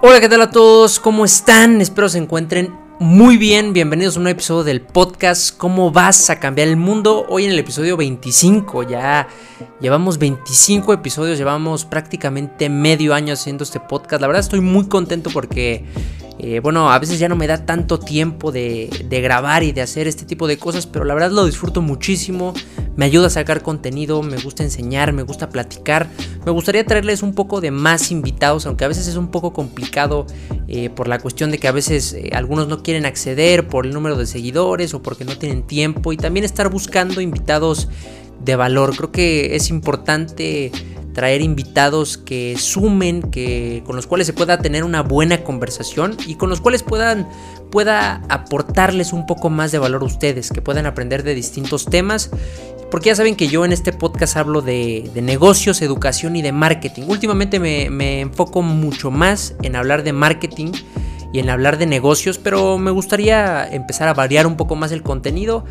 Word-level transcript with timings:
Hola, 0.00 0.20
¿qué 0.20 0.28
tal 0.28 0.42
a 0.42 0.50
todos? 0.52 1.00
¿Cómo 1.00 1.24
están? 1.24 1.80
Espero 1.80 2.08
se 2.08 2.18
encuentren 2.18 2.72
muy 3.00 3.36
bien. 3.36 3.72
Bienvenidos 3.72 4.14
a 4.14 4.20
un 4.20 4.22
nuevo 4.22 4.36
episodio 4.36 4.62
del 4.62 4.80
podcast 4.80 5.56
¿Cómo 5.56 5.90
vas 5.90 6.30
a 6.30 6.38
cambiar 6.38 6.68
el 6.68 6.76
mundo? 6.76 7.26
Hoy 7.28 7.46
en 7.46 7.50
el 7.50 7.58
episodio 7.58 7.96
25. 7.96 8.84
Ya 8.84 9.26
llevamos 9.80 10.18
25 10.18 10.92
episodios, 10.92 11.36
llevamos 11.36 11.84
prácticamente 11.84 12.68
medio 12.68 13.12
año 13.12 13.32
haciendo 13.32 13.64
este 13.64 13.80
podcast. 13.80 14.20
La 14.20 14.28
verdad 14.28 14.44
estoy 14.44 14.60
muy 14.60 14.86
contento 14.86 15.30
porque 15.30 15.84
eh, 16.40 16.60
bueno, 16.60 16.90
a 16.90 16.98
veces 16.98 17.18
ya 17.18 17.28
no 17.28 17.34
me 17.34 17.48
da 17.48 17.66
tanto 17.66 17.98
tiempo 17.98 18.52
de, 18.52 18.88
grabar 19.10 19.64
y 19.64 19.72
de 19.72 19.82
hacer 19.82 20.06
este 20.06 20.24
tipo 20.24 20.46
de 20.46 20.56
cosas, 20.56 20.86
pero 20.86 21.04
la 21.04 21.14
verdad 21.14 21.32
lo 21.32 21.44
disfruto 21.44 21.82
muchísimo. 21.82 22.54
Me 22.96 23.04
ayuda 23.04 23.26
a 23.26 23.30
sacar 23.30 23.62
contenido, 23.62 24.22
me 24.22 24.36
gusta 24.38 24.62
enseñar, 24.62 25.12
me 25.12 25.22
gusta 25.22 25.48
platicar. 25.48 26.08
Me 26.44 26.52
gustaría 26.52 26.84
traerles 26.84 27.22
un 27.22 27.34
poco 27.34 27.60
de 27.60 27.70
más 27.70 28.10
invitados, 28.10 28.66
aunque 28.66 28.84
a 28.84 28.88
veces 28.88 29.08
es 29.08 29.16
un 29.16 29.28
poco 29.28 29.52
complicado 29.52 30.26
eh, 30.68 30.90
por 30.90 31.08
la 31.08 31.18
cuestión 31.18 31.50
de 31.50 31.58
que 31.58 31.68
a 31.68 31.72
veces 31.72 32.12
eh, 32.12 32.30
algunos 32.32 32.68
no 32.68 32.82
quieren 32.82 33.04
acceder 33.04 33.66
por 33.68 33.86
el 33.86 33.92
número 33.92 34.16
de 34.16 34.26
seguidores 34.26 34.94
o 34.94 35.02
porque 35.02 35.24
no 35.24 35.36
tienen 35.36 35.64
tiempo. 35.64 36.12
Y 36.12 36.16
también 36.16 36.44
estar 36.44 36.70
buscando 36.70 37.20
invitados 37.20 37.88
de 38.44 38.56
valor. 38.56 38.96
Creo 38.96 39.10
que 39.10 39.56
es 39.56 39.70
importante 39.70 40.70
traer 41.18 41.42
invitados 41.42 42.16
que 42.16 42.54
sumen, 42.56 43.22
que, 43.22 43.82
con 43.84 43.96
los 43.96 44.06
cuales 44.06 44.28
se 44.28 44.32
pueda 44.32 44.58
tener 44.58 44.84
una 44.84 45.02
buena 45.02 45.42
conversación 45.42 46.16
y 46.28 46.36
con 46.36 46.48
los 46.48 46.60
cuales 46.60 46.84
puedan, 46.84 47.28
pueda 47.72 48.22
aportarles 48.28 49.12
un 49.12 49.26
poco 49.26 49.50
más 49.50 49.72
de 49.72 49.80
valor 49.80 50.02
a 50.02 50.04
ustedes, 50.04 50.50
que 50.50 50.62
puedan 50.62 50.86
aprender 50.86 51.24
de 51.24 51.34
distintos 51.34 51.86
temas. 51.86 52.30
Porque 52.88 53.08
ya 53.08 53.16
saben 53.16 53.34
que 53.34 53.48
yo 53.48 53.64
en 53.64 53.72
este 53.72 53.92
podcast 53.92 54.36
hablo 54.36 54.62
de, 54.62 55.10
negocios, 55.16 55.82
educación 55.82 56.36
y 56.36 56.42
de 56.42 56.52
marketing. 56.52 57.02
Últimamente 57.08 57.58
me, 57.58 57.90
me 57.90 58.20
enfoco 58.20 58.62
mucho 58.62 59.10
más 59.10 59.56
en 59.64 59.74
hablar 59.74 60.04
de 60.04 60.12
marketing 60.12 60.70
y 61.32 61.40
en 61.40 61.50
hablar 61.50 61.78
de 61.78 61.86
negocios, 61.86 62.38
pero 62.38 62.78
me 62.78 62.92
gustaría 62.92 63.68
empezar 63.68 64.06
a 64.06 64.14
variar 64.14 64.46
un 64.46 64.56
poco 64.56 64.76
más 64.76 64.92
el 64.92 65.02
contenido 65.02 65.64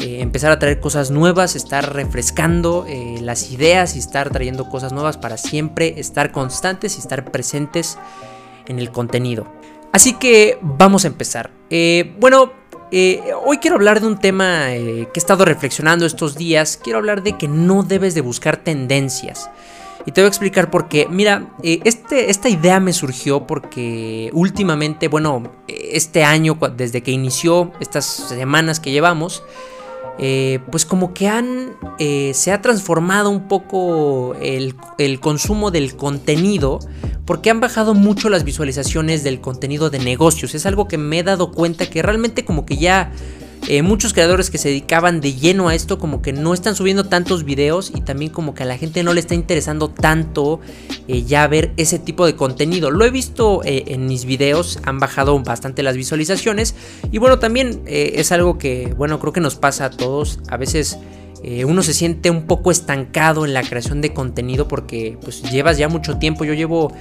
eh, 0.00 0.20
empezar 0.20 0.52
a 0.52 0.60
traer 0.60 0.78
cosas 0.78 1.10
nuevas, 1.10 1.56
estar 1.56 1.92
refrescando 1.92 2.86
eh, 2.88 3.18
las 3.20 3.50
ideas 3.50 3.96
y 3.96 3.98
estar 3.98 4.30
trayendo 4.30 4.68
cosas 4.68 4.92
nuevas 4.92 5.16
para 5.16 5.36
siempre 5.36 5.94
estar 5.98 6.30
constantes 6.30 6.96
y 6.96 7.00
estar 7.00 7.32
presentes 7.32 7.98
en 8.68 8.78
el 8.78 8.92
contenido. 8.92 9.52
Así 9.92 10.12
que 10.12 10.56
vamos 10.62 11.04
a 11.04 11.08
empezar. 11.08 11.50
Eh, 11.70 12.14
bueno, 12.20 12.52
hoy 13.44 13.58
quiero 13.58 13.74
hablar 13.74 14.00
de 14.00 14.06
un 14.06 14.18
tema 14.18 14.66
que 14.68 15.10
he 15.12 15.18
estado 15.18 15.44
reflexionando 15.44 16.06
estos 16.06 16.36
días. 16.36 16.78
Quiero 16.80 17.00
hablar 17.00 17.24
de 17.24 17.36
que 17.36 17.48
no 17.48 17.82
debes 17.82 18.14
de 18.14 18.20
buscar 18.20 18.58
tendencias. 18.58 19.50
Y 20.06 20.12
te 20.12 20.20
voy 20.20 20.26
a 20.26 20.28
explicar 20.28 20.70
por 20.70 20.88
qué. 20.88 21.08
Mira, 21.10 21.48
este, 21.62 22.30
esta 22.30 22.48
idea 22.48 22.78
me 22.78 22.92
surgió 22.92 23.46
porque 23.46 24.30
últimamente, 24.32 25.08
bueno, 25.08 25.42
este 25.66 26.22
año, 26.22 26.56
desde 26.76 27.02
que 27.02 27.10
inició, 27.10 27.72
estas 27.80 28.06
semanas 28.06 28.78
que 28.80 28.90
llevamos, 28.92 29.42
eh, 30.18 30.58
pues 30.70 30.84
como 30.84 31.14
que 31.14 31.28
han, 31.28 31.76
eh, 31.98 32.32
se 32.34 32.52
ha 32.52 32.60
transformado 32.60 33.30
un 33.30 33.46
poco 33.46 34.34
el, 34.40 34.74
el, 34.98 35.20
consumo 35.20 35.70
del 35.70 35.94
contenido 35.94 36.80
porque 37.24 37.50
han 37.50 37.60
bajado 37.60 37.94
mucho 37.94 38.28
las 38.28 38.42
visualizaciones 38.42 39.22
del 39.22 39.40
contenido 39.40 39.90
de 39.90 40.00
negocios. 40.00 40.54
Es 40.54 40.66
algo 40.66 40.88
que 40.88 40.98
me 40.98 41.20
he 41.20 41.22
dado 41.22 41.52
cuenta 41.52 41.88
que 41.88 42.02
realmente 42.02 42.44
como 42.44 42.66
que 42.66 42.78
ya 42.78 43.12
eh, 43.66 43.82
muchos 43.82 44.12
creadores 44.12 44.50
que 44.50 44.58
se 44.58 44.68
dedicaban 44.68 45.20
de 45.20 45.34
lleno 45.34 45.68
a 45.68 45.74
esto 45.74 45.98
como 45.98 46.22
que 46.22 46.32
no 46.32 46.54
están 46.54 46.74
subiendo 46.74 47.04
tantos 47.04 47.44
videos 47.44 47.92
y 47.94 48.00
también 48.00 48.30
como 48.30 48.54
que 48.54 48.62
a 48.62 48.66
la 48.66 48.78
gente 48.78 49.02
no 49.02 49.12
le 49.12 49.20
está 49.20 49.34
interesando 49.34 49.88
tanto 49.88 50.60
eh, 51.06 51.24
ya 51.24 51.46
ver 51.46 51.72
ese 51.76 51.98
tipo 51.98 52.24
de 52.24 52.36
contenido. 52.36 52.90
Lo 52.90 53.04
he 53.04 53.10
visto 53.10 53.62
eh, 53.64 53.84
en 53.88 54.06
mis 54.06 54.24
videos, 54.24 54.78
han 54.84 54.98
bajado 54.98 55.38
bastante 55.40 55.82
las 55.82 55.96
visualizaciones 55.96 56.74
y 57.10 57.18
bueno 57.18 57.38
también 57.38 57.82
es 57.86 58.32
algo 58.32 58.58
que 58.58 58.94
bueno 58.96 59.18
creo 59.18 59.32
que 59.32 59.40
nos 59.40 59.56
pasa 59.56 59.86
a 59.86 59.90
todos. 59.90 60.40
A 60.48 60.56
veces 60.56 60.98
eh, 61.42 61.64
uno 61.64 61.82
se 61.82 61.94
siente 61.94 62.30
un 62.30 62.42
poco 62.42 62.70
estancado 62.70 63.44
en 63.44 63.54
la 63.54 63.62
creación 63.62 64.00
de 64.00 64.12
contenido 64.12 64.66
porque 64.66 65.18
pues 65.22 65.42
llevas 65.42 65.78
ya 65.78 65.88
mucho 65.88 66.18
tiempo. 66.18 66.44
Yo 66.44 66.54
llevo 66.54 66.92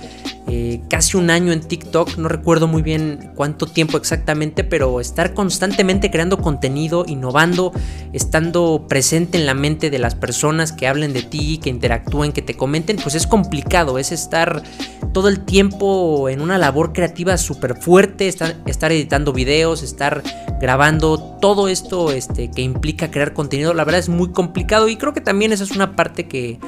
eh, 0.48 0.81
casi 0.90 1.18
un 1.18 1.30
año 1.30 1.52
en 1.52 1.62
TikTok, 1.62 2.18
no 2.18 2.30
recuerdo 2.30 2.68
muy 2.68 2.81
bien 2.81 3.31
cuánto 3.36 3.66
tiempo 3.66 3.98
exactamente, 3.98 4.64
pero 4.64 5.02
estar 5.02 5.34
constantemente 5.34 6.12
creando 6.12 6.38
contenido, 6.38 7.03
innovando, 7.08 7.72
estando 8.14 8.86
presente 8.88 9.38
en 9.38 9.46
la 9.46 9.53
mente 9.53 9.90
de 9.90 10.00
las 10.00 10.16
personas 10.16 10.72
que 10.72 10.88
hablen 10.88 11.14
de 11.14 11.24
ti, 11.24 11.59
que 11.62 11.69
interactúen, 11.69 12.31
que 12.31 12.42
te 12.42 12.56
comenten, 12.56 12.98
pues 12.98 13.16
es 13.16 13.25
complicado, 13.28 13.98
es 13.98 14.12
estar 14.12 14.62
todo 15.14 15.30
el 15.30 15.46
tiempo 15.46 16.30
en 16.30 16.42
una 16.42 16.58
labor 16.58 16.94
creativa 16.94 17.38
súper 17.38 17.75
fuerte, 17.75 18.28
estar, 18.28 18.56
estar 18.68 18.92
editando 18.92 19.34
videos, 19.34 19.81
estar 19.81 20.22
grabando, 20.62 21.38
todo 21.42 21.68
esto 21.68 22.12
este, 22.12 22.52
que 22.52 22.62
implica 22.62 23.12
crear 23.12 23.34
contenido, 23.34 23.74
la 23.74 23.84
verdad 23.84 24.00
es 24.00 24.09
muy 24.09 24.27
complicado 24.32 24.88
y 24.88 24.98
creo 24.98 25.14
que 25.14 25.22
también 25.22 25.52
esa 25.52 25.64
es 25.64 25.72
una 25.72 25.96
parte 25.96 26.28
que, 26.28 26.60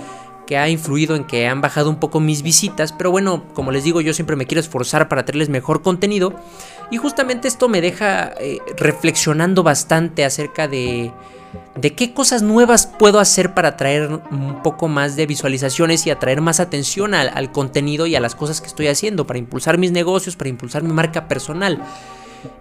que 0.49 0.57
ha 0.57 0.67
influido 0.67 1.15
en 1.15 1.25
que 1.25 1.47
han 1.47 1.61
bajado 1.61 1.91
un 1.91 1.99
poco 1.99 2.19
mis 2.19 2.41
visitas, 2.41 2.91
pero 2.91 3.11
bueno, 3.11 3.45
como 3.53 3.71
les 3.71 3.83
digo, 3.83 4.01
yo 4.01 4.15
siempre 4.15 4.35
me 4.35 4.47
quiero 4.47 4.61
esforzar 4.61 5.07
para 5.07 5.23
traerles 5.23 5.49
mejor 5.49 5.83
contenido 5.83 6.33
y 6.89 6.97
justamente 6.97 7.47
esto 7.47 7.69
me 7.69 7.81
deja 7.81 8.33
eh, 8.39 8.57
reflexionando 8.75 9.61
bastante 9.61 10.25
acerca 10.25 10.67
de, 10.67 11.11
de 11.75 11.93
qué 11.93 12.13
cosas 12.13 12.41
nuevas 12.41 12.87
puedo 12.87 13.19
hacer 13.19 13.53
para 13.53 13.77
traer 13.77 14.09
un 14.31 14.63
poco 14.63 14.87
más 14.87 15.15
de 15.15 15.27
visualizaciones 15.27 16.05
y 16.07 16.09
atraer 16.09 16.41
más 16.41 16.59
atención 16.59 17.13
al 17.13 17.51
contenido 17.51 18.07
y 18.07 18.15
a 18.15 18.19
las 18.19 18.35
cosas 18.35 18.59
que 18.59 18.67
estoy 18.67 18.87
haciendo, 18.87 19.27
para 19.27 19.39
impulsar 19.39 19.77
mis 19.77 19.91
negocios, 19.91 20.35
para 20.35 20.49
impulsar 20.49 20.83
mi 20.83 20.93
marca 20.93 21.27
personal. 21.27 21.79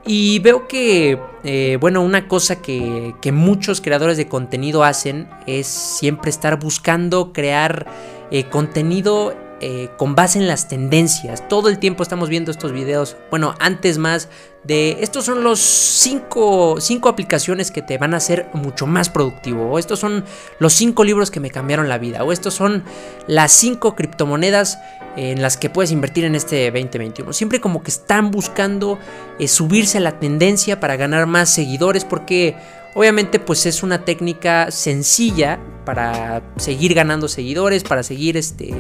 Y 0.05 0.39
veo 0.41 0.67
que, 0.67 1.19
eh, 1.45 1.77
bueno, 1.81 2.03
una 2.03 2.29
cosa 2.29 2.61
que, 2.63 3.15
muchos 3.33 3.81
creadores 3.81 4.17
de 4.17 4.27
contenido 4.27 4.85
hacen 4.85 5.29
es 5.47 5.67
siempre 5.67 6.31
estar 6.31 6.59
buscando 6.59 7.33
crear 7.33 7.87
eh, 8.31 8.45
contenido 8.45 9.35
eh, 9.61 9.89
con 9.97 10.15
base 10.15 10.39
en 10.39 10.47
las 10.47 10.69
tendencias. 10.69 11.49
Todo 11.49 11.69
el 11.69 11.79
tiempo 11.79 12.03
estamos 12.03 12.29
viendo 12.29 12.51
estos 12.51 12.73
videos. 12.73 13.17
Bueno, 13.31 13.55
antes 13.59 13.99
más 13.99 14.29
de 14.65 14.99
estos 15.01 15.25
son 15.25 15.43
los 15.43 15.59
5 15.59 16.79
aplicaciones 17.09 17.71
que 17.71 17.83
te 17.83 17.99
van 17.99 18.15
a 18.15 18.19
hacer 18.19 18.49
mucho 18.53 18.87
más 18.87 19.11
productivo. 19.11 19.71
O 19.71 19.79
estos 19.79 19.99
son 19.99 20.25
los 20.59 20.73
5 20.75 21.03
libros 21.05 21.31
que 21.31 21.41
me 21.41 21.51
cambiaron 21.51 21.89
la 21.89 21.99
vida. 21.99 22.23
O 22.23 22.33
estos 22.33 22.55
son 22.55 22.85
las 23.27 23.53
5 23.53 23.97
criptomonedas 23.97 24.79
en 25.17 25.43
las 25.43 25.57
que 25.57 25.71
puedes 25.71 25.91
invertir 25.91 26.25
en 26.25 26.37
este 26.37 26.71
2021. 26.71 27.33
Siempre 27.33 27.61
como 27.61 27.83
que 27.83 27.91
están 27.91 28.31
buscando 28.31 28.99
eh, 29.41 29.49
subirse 29.49 29.99
a 29.99 30.01
la 30.01 30.21
tendencia 30.21 30.79
para 30.79 30.97
ganar 30.97 31.27
más 31.27 31.51
seguidores 31.51 32.05
porque 32.05 32.55
obviamente 32.95 33.39
pues 33.39 33.67
es 33.67 33.83
una 33.83 34.05
técnica 34.05 34.71
sencilla 34.71 35.59
para 35.85 36.43
seguir 36.57 36.95
ganando 36.95 37.29
seguidores, 37.29 37.83
para 37.83 38.03
seguir 38.03 38.37
este, 38.37 38.75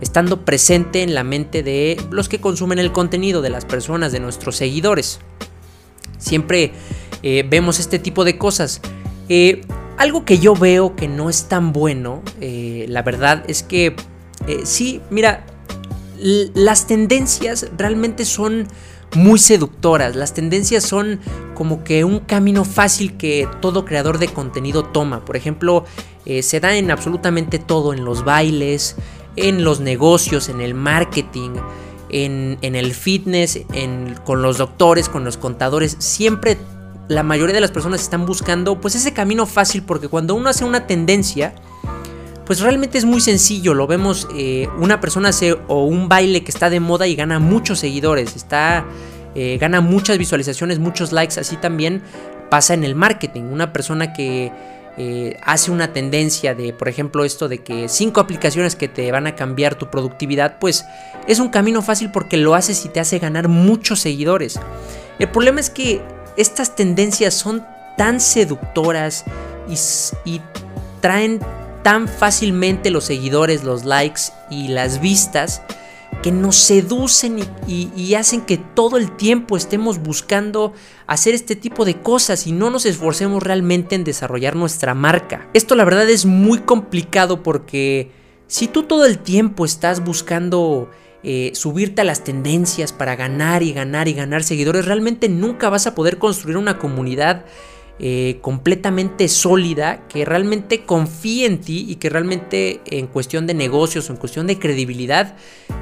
estando 0.00 0.44
presente 0.44 1.02
en 1.02 1.14
la 1.14 1.24
mente 1.24 1.62
de 1.62 2.00
los 2.10 2.28
que 2.28 2.40
consumen 2.40 2.78
el 2.78 2.92
contenido, 2.92 3.42
de 3.42 3.50
las 3.50 3.64
personas, 3.64 4.12
de 4.12 4.20
nuestros 4.20 4.56
seguidores. 4.56 5.20
Siempre 6.18 6.72
eh, 7.22 7.44
vemos 7.48 7.78
este 7.78 7.98
tipo 7.98 8.24
de 8.24 8.38
cosas. 8.38 8.80
Eh, 9.28 9.60
algo 9.96 10.24
que 10.24 10.38
yo 10.38 10.54
veo 10.54 10.96
que 10.96 11.08
no 11.08 11.28
es 11.28 11.48
tan 11.48 11.72
bueno, 11.72 12.22
la 12.40 13.02
verdad 13.02 13.44
es 13.48 13.64
que 13.64 13.96
sí, 14.64 15.00
mira, 15.10 15.44
las 16.18 16.86
tendencias 16.86 17.68
realmente 17.76 18.24
son 18.24 18.68
muy 19.14 19.38
seductoras. 19.38 20.16
Las 20.16 20.34
tendencias 20.34 20.84
son 20.84 21.20
como 21.54 21.84
que 21.84 22.04
un 22.04 22.20
camino 22.20 22.64
fácil 22.64 23.16
que 23.16 23.48
todo 23.60 23.84
creador 23.84 24.18
de 24.18 24.28
contenido 24.28 24.84
toma. 24.84 25.24
Por 25.24 25.36
ejemplo, 25.36 25.84
eh, 26.26 26.42
se 26.42 26.60
da 26.60 26.76
en 26.76 26.90
absolutamente 26.90 27.58
todo, 27.58 27.92
en 27.92 28.04
los 28.04 28.24
bailes, 28.24 28.96
en 29.36 29.64
los 29.64 29.80
negocios, 29.80 30.48
en 30.48 30.60
el 30.60 30.74
marketing, 30.74 31.52
en, 32.10 32.58
el 32.62 32.92
fitness, 32.92 33.60
con 34.24 34.42
los 34.42 34.58
doctores, 34.58 35.08
con 35.08 35.24
los 35.24 35.36
contadores. 35.36 35.96
Siempre 35.98 36.58
la 37.08 37.22
mayoría 37.22 37.54
de 37.54 37.60
las 37.60 37.70
personas 37.70 38.02
están 38.02 38.26
buscando 38.26 38.80
pues 38.80 38.94
ese 38.94 39.12
camino 39.12 39.46
fácil 39.46 39.82
porque 39.82 40.08
cuando 40.08 40.34
uno 40.34 40.50
hace 40.50 40.64
una 40.64 40.86
tendencia, 40.86 41.54
pues 42.48 42.60
realmente 42.60 42.96
es 42.96 43.04
muy 43.04 43.20
sencillo. 43.20 43.74
Lo 43.74 43.86
vemos, 43.86 44.26
eh, 44.34 44.68
una 44.78 45.02
persona 45.02 45.28
hace 45.28 45.52
o 45.68 45.84
un 45.84 46.08
baile 46.08 46.42
que 46.42 46.50
está 46.50 46.70
de 46.70 46.80
moda 46.80 47.06
y 47.06 47.14
gana 47.14 47.38
muchos 47.38 47.78
seguidores, 47.78 48.36
está, 48.36 48.86
eh, 49.34 49.58
gana 49.60 49.82
muchas 49.82 50.16
visualizaciones, 50.16 50.78
muchos 50.78 51.12
likes. 51.12 51.38
Así 51.38 51.56
también 51.56 52.02
pasa 52.48 52.72
en 52.72 52.84
el 52.84 52.94
marketing. 52.94 53.42
Una 53.42 53.70
persona 53.74 54.14
que 54.14 54.50
eh, 54.96 55.36
hace 55.44 55.70
una 55.70 55.92
tendencia 55.92 56.54
de, 56.54 56.72
por 56.72 56.88
ejemplo, 56.88 57.26
esto 57.26 57.50
de 57.50 57.58
que 57.58 57.86
cinco 57.86 58.18
aplicaciones 58.18 58.76
que 58.76 58.88
te 58.88 59.12
van 59.12 59.26
a 59.26 59.34
cambiar 59.34 59.74
tu 59.74 59.90
productividad, 59.90 60.58
pues 60.58 60.86
es 61.26 61.40
un 61.40 61.50
camino 61.50 61.82
fácil 61.82 62.10
porque 62.10 62.38
lo 62.38 62.54
haces 62.54 62.82
y 62.86 62.88
te 62.88 62.98
hace 62.98 63.18
ganar 63.18 63.48
muchos 63.48 64.00
seguidores. 64.00 64.58
El 65.18 65.28
problema 65.28 65.60
es 65.60 65.68
que 65.68 66.00
estas 66.38 66.74
tendencias 66.74 67.34
son 67.34 67.62
tan 67.98 68.20
seductoras 68.20 69.26
y, 69.68 69.74
y 70.24 70.40
traen 71.02 71.40
tan 71.88 72.06
fácilmente 72.06 72.90
los 72.90 73.04
seguidores, 73.04 73.64
los 73.64 73.86
likes 73.86 74.20
y 74.50 74.68
las 74.68 75.00
vistas 75.00 75.62
que 76.22 76.30
nos 76.30 76.56
seducen 76.56 77.38
y, 77.66 78.14
hacen 78.14 78.42
que 78.42 78.58
todo 78.58 78.98
el 78.98 79.16
tiempo 79.16 79.56
estemos 79.56 79.98
buscando 79.98 80.74
hacer 81.06 81.32
este 81.32 81.56
tipo 81.56 81.86
de 81.86 81.98
cosas 81.98 82.46
y 82.46 82.52
no 82.52 82.68
nos 82.68 82.84
esforcemos 82.84 83.42
realmente 83.42 83.94
en 83.94 84.04
desarrollar 84.04 84.54
nuestra 84.54 84.92
marca. 84.92 85.48
Esto 85.54 85.74
la 85.76 85.86
verdad 85.86 86.10
es 86.10 86.26
muy 86.26 86.58
complicado 86.58 87.42
porque 87.42 88.10
si 88.48 88.68
tú 88.68 88.82
todo 88.82 89.06
el 89.06 89.18
tiempo 89.18 89.64
estás 89.64 90.04
buscando 90.04 90.90
eh, 91.22 91.52
subirte 91.54 92.02
a 92.02 92.04
las 92.04 92.22
tendencias 92.22 92.92
para 92.92 93.16
ganar 93.16 93.62
y 93.62 93.72
ganar 93.72 94.08
y 94.08 94.12
ganar 94.12 94.42
seguidores, 94.42 94.84
realmente 94.84 95.30
nunca 95.30 95.70
vas 95.70 95.86
a 95.86 95.94
poder 95.94 96.18
construir 96.18 96.58
una 96.58 96.78
comunidad 96.78 97.46
eh, 98.00 98.38
completamente 98.42 99.26
sólida, 99.26 100.06
que 100.08 100.24
realmente 100.24 100.84
confíe 100.84 101.46
en 101.46 101.60
ti 101.60 101.84
y 101.88 101.96
que 101.96 102.08
realmente 102.08 102.80
en 102.86 103.08
cuestión 103.08 103.48
de 103.48 103.54
negocios 103.54 104.08
o 104.08 104.12
en 104.12 104.18
cuestión 104.20 104.46
de 104.46 104.56
credibilidad 104.56 105.34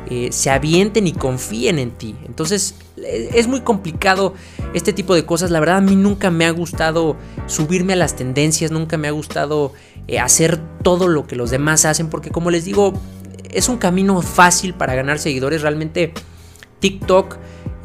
eh, 0.09 0.29
se 0.33 0.49
avienten 0.49 1.07
y 1.07 1.13
confíen 1.13 1.79
en 1.79 1.91
ti. 1.91 2.17
Entonces 2.25 2.75
e, 2.97 3.31
es 3.35 3.49
muy 3.49 3.61
complicado 3.61 4.33
este 4.73 4.95
tipo 4.95 5.15
de 5.15 5.27
cosas. 5.27 5.51
La 5.51 5.61
verdad 5.61 5.77
a 5.77 5.81
mí 5.83 5.95
nunca 5.95 6.31
me 6.31 6.47
ha 6.47 6.51
gustado 6.53 7.17
subirme 7.47 7.93
a 7.93 7.97
las 7.97 8.17
tendencias, 8.17 8.71
nunca 8.71 8.97
me 8.97 9.09
ha 9.09 9.13
gustado 9.13 9.75
eh, 10.09 10.19
hacer 10.19 10.59
todo 10.83 11.09
lo 11.09 11.27
que 11.27 11.37
los 11.37 11.51
demás 11.51 11.85
hacen, 11.85 12.09
porque 12.09 12.31
como 12.31 12.51
les 12.51 12.65
digo, 12.65 12.95
es 13.51 13.69
un 13.69 13.77
camino 13.77 14.23
fácil 14.23 14.73
para 14.73 14.95
ganar 14.95 15.19
seguidores. 15.19 15.61
Realmente 15.61 16.15
TikTok 16.81 17.37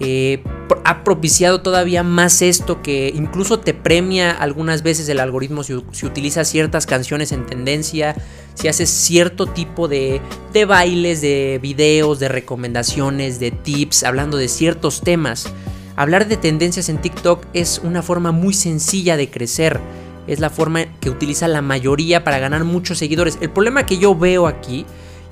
eh, 0.03 0.41
ha 0.83 1.03
propiciado 1.03 1.61
todavía 1.61 2.01
más 2.01 2.41
esto 2.41 2.81
que 2.81 3.11
incluso 3.15 3.59
te 3.59 3.75
premia 3.75 4.31
algunas 4.31 4.81
veces 4.81 5.07
el 5.09 5.19
algoritmo 5.19 5.63
si, 5.63 5.75
utilizas 5.75 6.47
ciertas 6.47 6.87
canciones 6.87 7.31
en 7.31 7.45
tendencia, 7.45 8.15
si 8.55 8.67
haces 8.67 8.89
cierto 8.89 9.45
tipo 9.45 9.87
de, 9.87 10.19
de 10.53 10.65
bailes, 10.65 11.21
de 11.21 11.59
videos, 11.61 12.19
de 12.19 12.29
recomendaciones, 12.29 13.39
de 13.39 13.51
tips, 13.51 14.03
hablando 14.03 14.37
de 14.37 14.47
ciertos 14.47 15.01
temas. 15.01 15.53
Hablar 15.95 16.27
de 16.27 16.37
tendencias 16.37 16.89
en 16.89 16.99
TikTok 16.99 17.45
es 17.53 17.79
una 17.83 18.01
forma 18.01 18.31
muy 18.31 18.55
sencilla 18.55 19.17
de 19.17 19.29
crecer. 19.29 19.79
Es 20.25 20.39
la 20.39 20.49
forma 20.49 20.85
que 20.99 21.11
utiliza 21.11 21.47
la 21.47 21.61
mayoría 21.61 22.23
para 22.23 22.39
ganar 22.39 22.63
muchos 22.63 22.97
seguidores. 22.97 23.37
El 23.39 23.51
problema 23.51 23.85
que 23.85 23.99
yo 23.99 24.15
veo 24.15 24.47
aquí, 24.47 24.85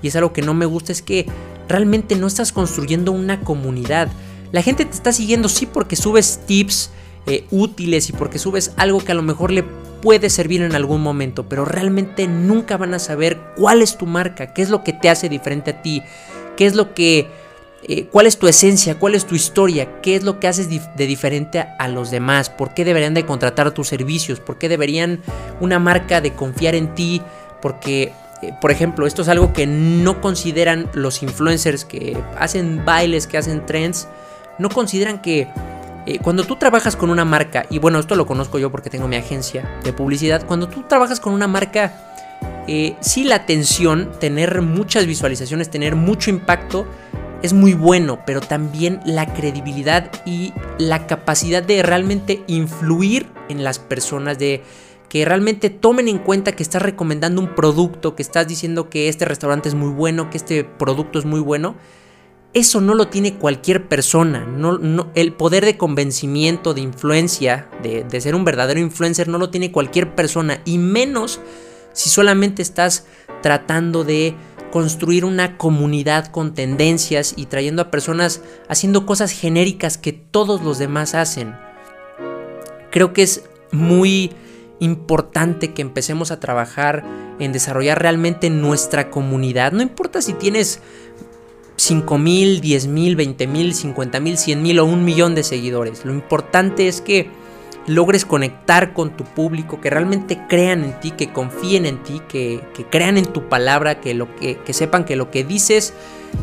y 0.03 0.09
es 0.09 0.15
algo 0.15 0.31
que 0.31 0.43
no 0.43 0.53
me 0.53 0.67
gusta, 0.67 0.91
es 0.91 1.01
que 1.01 1.25
realmente 1.67 2.15
no 2.15 2.27
estás 2.27 2.51
construyendo 2.51 3.11
una 3.11 3.39
comunidad. 3.41 4.09
La 4.51 4.61
gente 4.61 4.85
te 4.85 4.91
está 4.91 5.11
siguiendo 5.11 5.49
sí 5.49 5.65
porque 5.65 5.95
subes 5.95 6.41
tips 6.45 6.91
eh, 7.27 7.45
útiles 7.51 8.09
y 8.09 8.13
porque 8.13 8.39
subes 8.39 8.71
algo 8.77 9.03
que 9.03 9.11
a 9.11 9.15
lo 9.15 9.21
mejor 9.21 9.51
le 9.51 9.63
puede 10.01 10.29
servir 10.29 10.61
en 10.61 10.75
algún 10.75 11.01
momento, 11.01 11.47
pero 11.47 11.65
realmente 11.65 12.27
nunca 12.27 12.77
van 12.77 12.93
a 12.93 12.99
saber 12.99 13.39
cuál 13.55 13.81
es 13.81 13.97
tu 13.97 14.05
marca, 14.05 14.53
qué 14.53 14.61
es 14.61 14.69
lo 14.69 14.83
que 14.83 14.93
te 14.93 15.09
hace 15.09 15.29
diferente 15.29 15.71
a 15.71 15.81
ti, 15.81 16.03
qué 16.55 16.65
es 16.65 16.75
lo 16.75 16.93
que... 16.93 17.27
Eh, 17.87 18.07
cuál 18.11 18.25
es 18.25 18.37
tu 18.37 18.49
esencia, 18.49 18.99
cuál 18.99 19.15
es 19.15 19.25
tu 19.25 19.35
historia, 19.35 20.01
qué 20.01 20.17
es 20.17 20.23
lo 20.23 20.37
que 20.41 20.49
haces 20.49 20.67
de 20.69 21.07
diferente 21.07 21.59
a, 21.59 21.87
los 21.87 22.11
demás, 22.11 22.49
por 22.49 22.73
qué 22.73 22.83
deberían 22.83 23.13
de 23.13 23.25
contratar 23.25 23.71
tus 23.71 23.87
servicios, 23.87 24.41
por 24.41 24.57
qué 24.57 24.67
deberían 24.67 25.21
una 25.61 25.79
marca 25.79 26.19
de 26.19 26.33
confiar 26.33 26.75
en 26.75 26.93
ti, 26.93 27.21
porque 27.61 28.11
eh, 28.41 28.53
por 28.59 28.71
ejemplo, 28.71 29.07
esto 29.07 29.21
es 29.21 29.29
algo 29.29 29.53
que 29.53 29.65
no 29.65 30.19
consideran 30.19 30.89
los 30.93 31.23
influencers 31.23 31.85
que 31.85 32.17
hacen 32.37 32.83
bailes, 32.83 33.27
que 33.27 33.37
hacen 33.37 33.65
trends, 33.65 34.09
no 34.59 34.69
consideran 34.69 35.21
que 35.21 35.47
eh, 36.05 36.19
cuando 36.19 36.43
tú 36.43 36.55
trabajas 36.55 36.95
con 36.95 37.09
una 37.09 37.25
marca, 37.25 37.65
y 37.69 37.79
bueno, 37.79 37.99
esto 37.99 38.15
lo 38.15 38.25
conozco 38.25 38.59
yo 38.59 38.71
porque 38.71 38.89
tengo 38.89 39.07
mi 39.07 39.15
agencia 39.15 39.69
de 39.83 39.93
publicidad, 39.93 40.45
cuando 40.45 40.67
tú 40.67 40.83
trabajas 40.83 41.19
con 41.19 41.33
una 41.33 41.47
marca, 41.47 41.93
eh, 42.67 42.95
sí 42.99 43.23
la 43.23 43.35
atención, 43.35 44.11
tener 44.19 44.61
muchas 44.61 45.05
visualizaciones, 45.05 45.69
tener 45.69 45.95
mucho 45.95 46.29
impacto, 46.29 46.85
es 47.41 47.53
muy 47.53 47.73
bueno, 47.73 48.19
pero 48.25 48.41
también 48.41 48.99
la 49.05 49.33
credibilidad 49.33 50.11
y 50.25 50.53
la 50.77 51.07
capacidad 51.07 51.63
de 51.63 51.81
realmente 51.83 52.43
influir 52.47 53.27
en 53.47 53.63
las 53.63 53.79
personas, 53.79 54.37
de 54.37 54.63
que 55.09 55.25
realmente 55.25 55.69
tomen 55.69 56.07
en 56.07 56.19
cuenta 56.19 56.51
que 56.51 56.63
estás 56.63 56.81
recomendando 56.81 57.41
un 57.41 57.55
producto, 57.55 58.15
que 58.15 58.21
estás 58.21 58.47
diciendo 58.47 58.89
que 58.89 59.09
este 59.09 59.25
restaurante 59.25 59.69
es 59.69 59.75
muy 59.75 59.89
bueno, 59.89 60.29
que 60.29 60.37
este 60.37 60.63
producto 60.63 61.17
es 61.17 61.25
muy 61.25 61.39
bueno, 61.39 61.75
eso 62.53 62.81
no 62.81 62.95
lo 62.95 63.07
tiene 63.07 63.35
cualquier 63.35 63.87
persona. 63.87 64.45
No, 64.45 65.11
el 65.15 65.33
poder 65.33 65.65
de 65.65 65.77
convencimiento, 65.77 66.73
de 66.73 66.81
influencia, 66.81 67.69
de, 67.83 68.03
de 68.03 68.21
ser 68.21 68.35
un 68.35 68.45
verdadero 68.45 68.79
influencer, 68.79 69.27
no 69.27 69.37
lo 69.37 69.49
tiene 69.49 69.71
cualquier 69.71 70.15
persona. 70.15 70.61
Y 70.65 70.77
menos 70.77 71.39
si 71.93 72.09
solamente 72.09 72.61
estás 72.61 73.05
tratando 73.41 74.03
de 74.03 74.35
construir 74.71 75.25
una 75.25 75.57
comunidad 75.57 76.27
con 76.27 76.53
tendencias 76.53 77.33
y 77.35 77.47
trayendo 77.47 77.81
a 77.81 77.91
personas 77.91 78.41
haciendo 78.67 79.05
cosas 79.05 79.31
genéricas 79.31 79.97
que 79.97 80.13
todos 80.13 80.61
los 80.61 80.77
demás 80.77 81.15
hacen. 81.15 81.55
Creo 82.91 83.13
que 83.13 83.23
es 83.23 83.43
muy 83.71 84.31
importante 84.79 85.73
que 85.73 85.81
empecemos 85.81 86.31
a 86.31 86.39
trabajar 86.39 87.03
en 87.39 87.51
desarrollar 87.51 88.01
realmente 88.01 88.49
nuestra 88.49 89.09
comunidad. 89.09 89.71
No 89.71 89.81
importa 89.81 90.21
si 90.21 90.33
tienes 90.33 90.81
5 91.79 92.17
mil, 92.17 92.61
10 92.61 92.87
mil, 92.87 93.15
20 93.15 93.47
mil, 93.47 93.73
50 93.73 94.19
mil, 94.19 94.37
100 94.37 94.61
mil 94.61 94.79
o 94.79 94.85
un 94.85 95.05
millón 95.05 95.35
de 95.35 95.43
seguidores. 95.43 96.05
Lo 96.05 96.13
importante 96.13 96.87
es 96.87 97.01
que 97.01 97.29
logres 97.87 98.25
conectar 98.25 98.93
con 98.93 99.15
tu 99.15 99.23
público, 99.23 99.81
que 99.81 99.89
realmente 99.89 100.39
crean 100.47 100.83
en 100.83 100.99
ti, 100.99 101.11
que 101.11 101.31
confíen 101.31 101.85
en 101.85 102.03
ti, 102.03 102.21
que, 102.27 102.61
crean 102.89 103.17
en 103.17 103.25
tu 103.25 103.49
palabra, 103.49 103.99
que, 103.99 104.13
lo 104.13 104.35
que, 104.35 104.57
que 104.57 104.73
sepan 104.73 105.05
que 105.05 105.15
lo 105.15 105.31
que 105.31 105.43
dices 105.43 105.93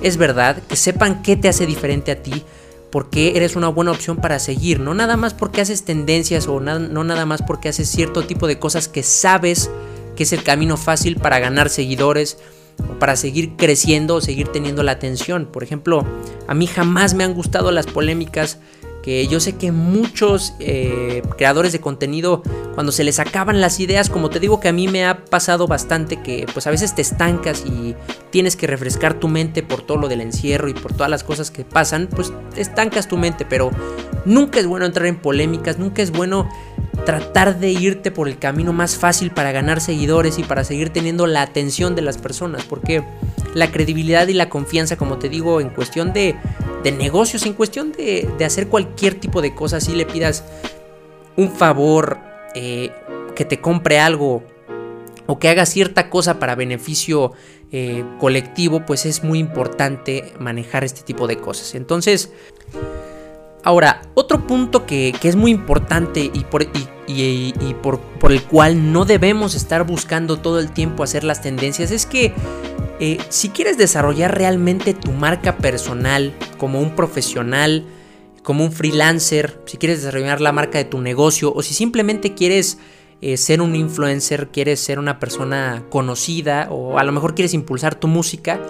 es 0.00 0.16
verdad, 0.16 0.60
que 0.68 0.76
sepan 0.76 1.22
qué 1.22 1.36
te 1.36 1.48
hace 1.48 1.66
diferente 1.66 2.10
a 2.10 2.22
ti, 2.22 2.42
porque 2.90 3.36
eres 3.36 3.56
una 3.56 3.68
buena 3.68 3.92
opción 3.92 4.16
para 4.16 4.38
seguir, 4.38 4.80
no 4.80 4.94
nada 4.94 5.16
más 5.16 5.34
porque 5.34 5.60
haces 5.60 5.84
tendencias 5.84 6.48
o 6.48 6.60
no 6.60 7.04
nada 7.04 7.26
más 7.26 7.42
porque 7.42 7.68
haces 7.68 7.88
cierto 7.88 8.24
tipo 8.24 8.46
de 8.46 8.58
cosas 8.58 8.88
que 8.88 9.02
sabes 9.02 9.70
que 10.16 10.22
es 10.22 10.32
el 10.32 10.42
camino 10.42 10.76
fácil 10.76 11.16
para 11.16 11.38
ganar 11.38 11.68
seguidores 11.68 12.38
para 12.98 13.16
seguir 13.16 13.56
creciendo 13.56 14.16
o 14.16 14.20
seguir 14.20 14.48
teniendo 14.48 14.82
la 14.82 14.92
atención. 14.92 15.46
Por 15.46 15.62
ejemplo, 15.62 16.04
a 16.46 16.54
mí 16.54 16.66
jamás 16.66 17.14
me 17.14 17.24
han 17.24 17.34
gustado 17.34 17.70
las 17.70 17.86
polémicas 17.86 18.58
que 19.06 19.28
yo 19.28 19.38
sé 19.38 19.54
que 19.54 19.70
muchos 19.70 20.54
eh, 20.58 21.22
creadores 21.38 21.70
de 21.70 21.80
contenido 21.80 22.42
cuando 22.74 22.90
se 22.90 23.04
les 23.04 23.20
acaban 23.20 23.60
las 23.60 23.78
ideas, 23.78 24.10
como 24.10 24.30
te 24.30 24.40
digo 24.40 24.58
que 24.58 24.66
a 24.66 24.72
mí 24.72 24.88
me 24.88 25.06
ha 25.06 25.24
pasado 25.26 25.68
bastante 25.68 26.20
que 26.22 26.44
pues 26.52 26.66
a 26.66 26.72
veces 26.72 26.92
te 26.92 27.02
estancas 27.02 27.64
y 27.64 27.94
tienes 28.30 28.56
que 28.56 28.66
refrescar 28.66 29.14
tu 29.20 29.28
mente 29.28 29.62
por 29.62 29.82
todo 29.82 29.98
lo 29.98 30.08
del 30.08 30.22
encierro 30.22 30.68
y 30.68 30.74
por 30.74 30.92
todas 30.92 31.08
las 31.08 31.22
cosas 31.22 31.52
que 31.52 31.64
pasan, 31.64 32.08
pues 32.08 32.32
estancas 32.56 33.06
tu 33.06 33.16
mente, 33.16 33.46
pero 33.48 33.70
nunca 34.24 34.58
es 34.58 34.66
bueno 34.66 34.84
entrar 34.84 35.06
en 35.06 35.20
polémicas, 35.20 35.78
nunca 35.78 36.02
es 36.02 36.10
bueno 36.10 36.48
tratar 37.04 37.58
de 37.58 37.70
irte 37.70 38.10
por 38.10 38.28
el 38.28 38.38
camino 38.38 38.72
más 38.72 38.96
fácil 38.96 39.30
para 39.30 39.52
ganar 39.52 39.80
seguidores 39.80 40.38
y 40.38 40.42
para 40.42 40.64
seguir 40.64 40.90
teniendo 40.90 41.26
la 41.26 41.42
atención 41.42 41.94
de 41.94 42.02
las 42.02 42.18
personas, 42.18 42.64
porque 42.64 43.04
la 43.54 43.70
credibilidad 43.70 44.26
y 44.28 44.34
la 44.34 44.48
confianza, 44.48 44.96
como 44.96 45.18
te 45.18 45.28
digo, 45.28 45.60
en 45.60 45.70
cuestión 45.70 46.12
de, 46.12 46.36
negocios, 46.98 47.44
en 47.46 47.52
cuestión 47.52 47.92
de, 47.92 48.28
hacer 48.44 48.68
cualquier 48.68 49.14
tipo 49.14 49.42
de 49.42 49.54
cosa, 49.54 49.80
si 49.80 49.94
le 49.94 50.06
pidas 50.06 50.44
un 51.36 51.50
favor, 51.50 52.18
eh, 52.54 52.90
que 53.34 53.44
te 53.44 53.60
compre 53.60 54.00
algo 54.00 54.42
o 55.26 55.38
que 55.38 55.48
haga 55.48 55.66
cierta 55.66 56.08
cosa 56.08 56.38
para 56.38 56.54
beneficio 56.54 57.32
eh, 57.70 58.04
colectivo, 58.18 58.86
pues 58.86 59.06
es 59.06 59.22
muy 59.22 59.38
importante 59.38 60.32
manejar 60.38 60.84
este 60.84 61.02
tipo 61.02 61.26
de 61.26 61.36
cosas. 61.36 61.74
Entonces, 61.74 62.30
Ahora, 63.62 64.02
otro 64.14 64.46
punto 64.46 64.86
que, 64.86 65.14
es 65.22 65.36
muy 65.36 65.50
importante 65.50 66.30
y, 66.32 66.44
por, 66.44 66.62
el 68.32 68.42
cual 68.44 68.92
no 68.92 69.04
debemos 69.04 69.54
estar 69.54 69.84
buscando 69.84 70.38
todo 70.38 70.60
el 70.60 70.70
tiempo 70.70 71.02
hacer 71.02 71.24
las 71.24 71.42
tendencias 71.42 71.90
es 71.90 72.06
que 72.06 72.32
eh, 73.00 73.18
si 73.28 73.48
quieres 73.48 73.76
desarrollar 73.76 74.38
realmente 74.38 74.94
tu 74.94 75.10
marca 75.12 75.56
personal 75.56 76.32
como 76.58 76.80
un 76.80 76.94
profesional, 76.94 77.84
como 78.42 78.64
un 78.64 78.70
freelancer, 78.70 79.60
si 79.66 79.76
quieres 79.76 79.98
desarrollar 79.98 80.40
la 80.40 80.52
marca 80.52 80.78
de 80.78 80.84
tu 80.84 81.00
negocio 81.00 81.52
o 81.52 81.62
si 81.62 81.74
simplemente 81.74 82.34
quieres 82.34 82.78
eh, 83.20 83.36
ser 83.36 83.60
un 83.60 83.74
influencer, 83.74 84.48
quieres 84.48 84.78
ser 84.78 84.98
una 84.98 85.18
persona 85.18 85.84
conocida 85.90 86.68
o 86.70 86.98
a 86.98 87.04
lo 87.04 87.12
mejor 87.12 87.34
quieres 87.34 87.54
impulsar 87.54 87.94
tu 87.94 88.08
música, 88.08 88.60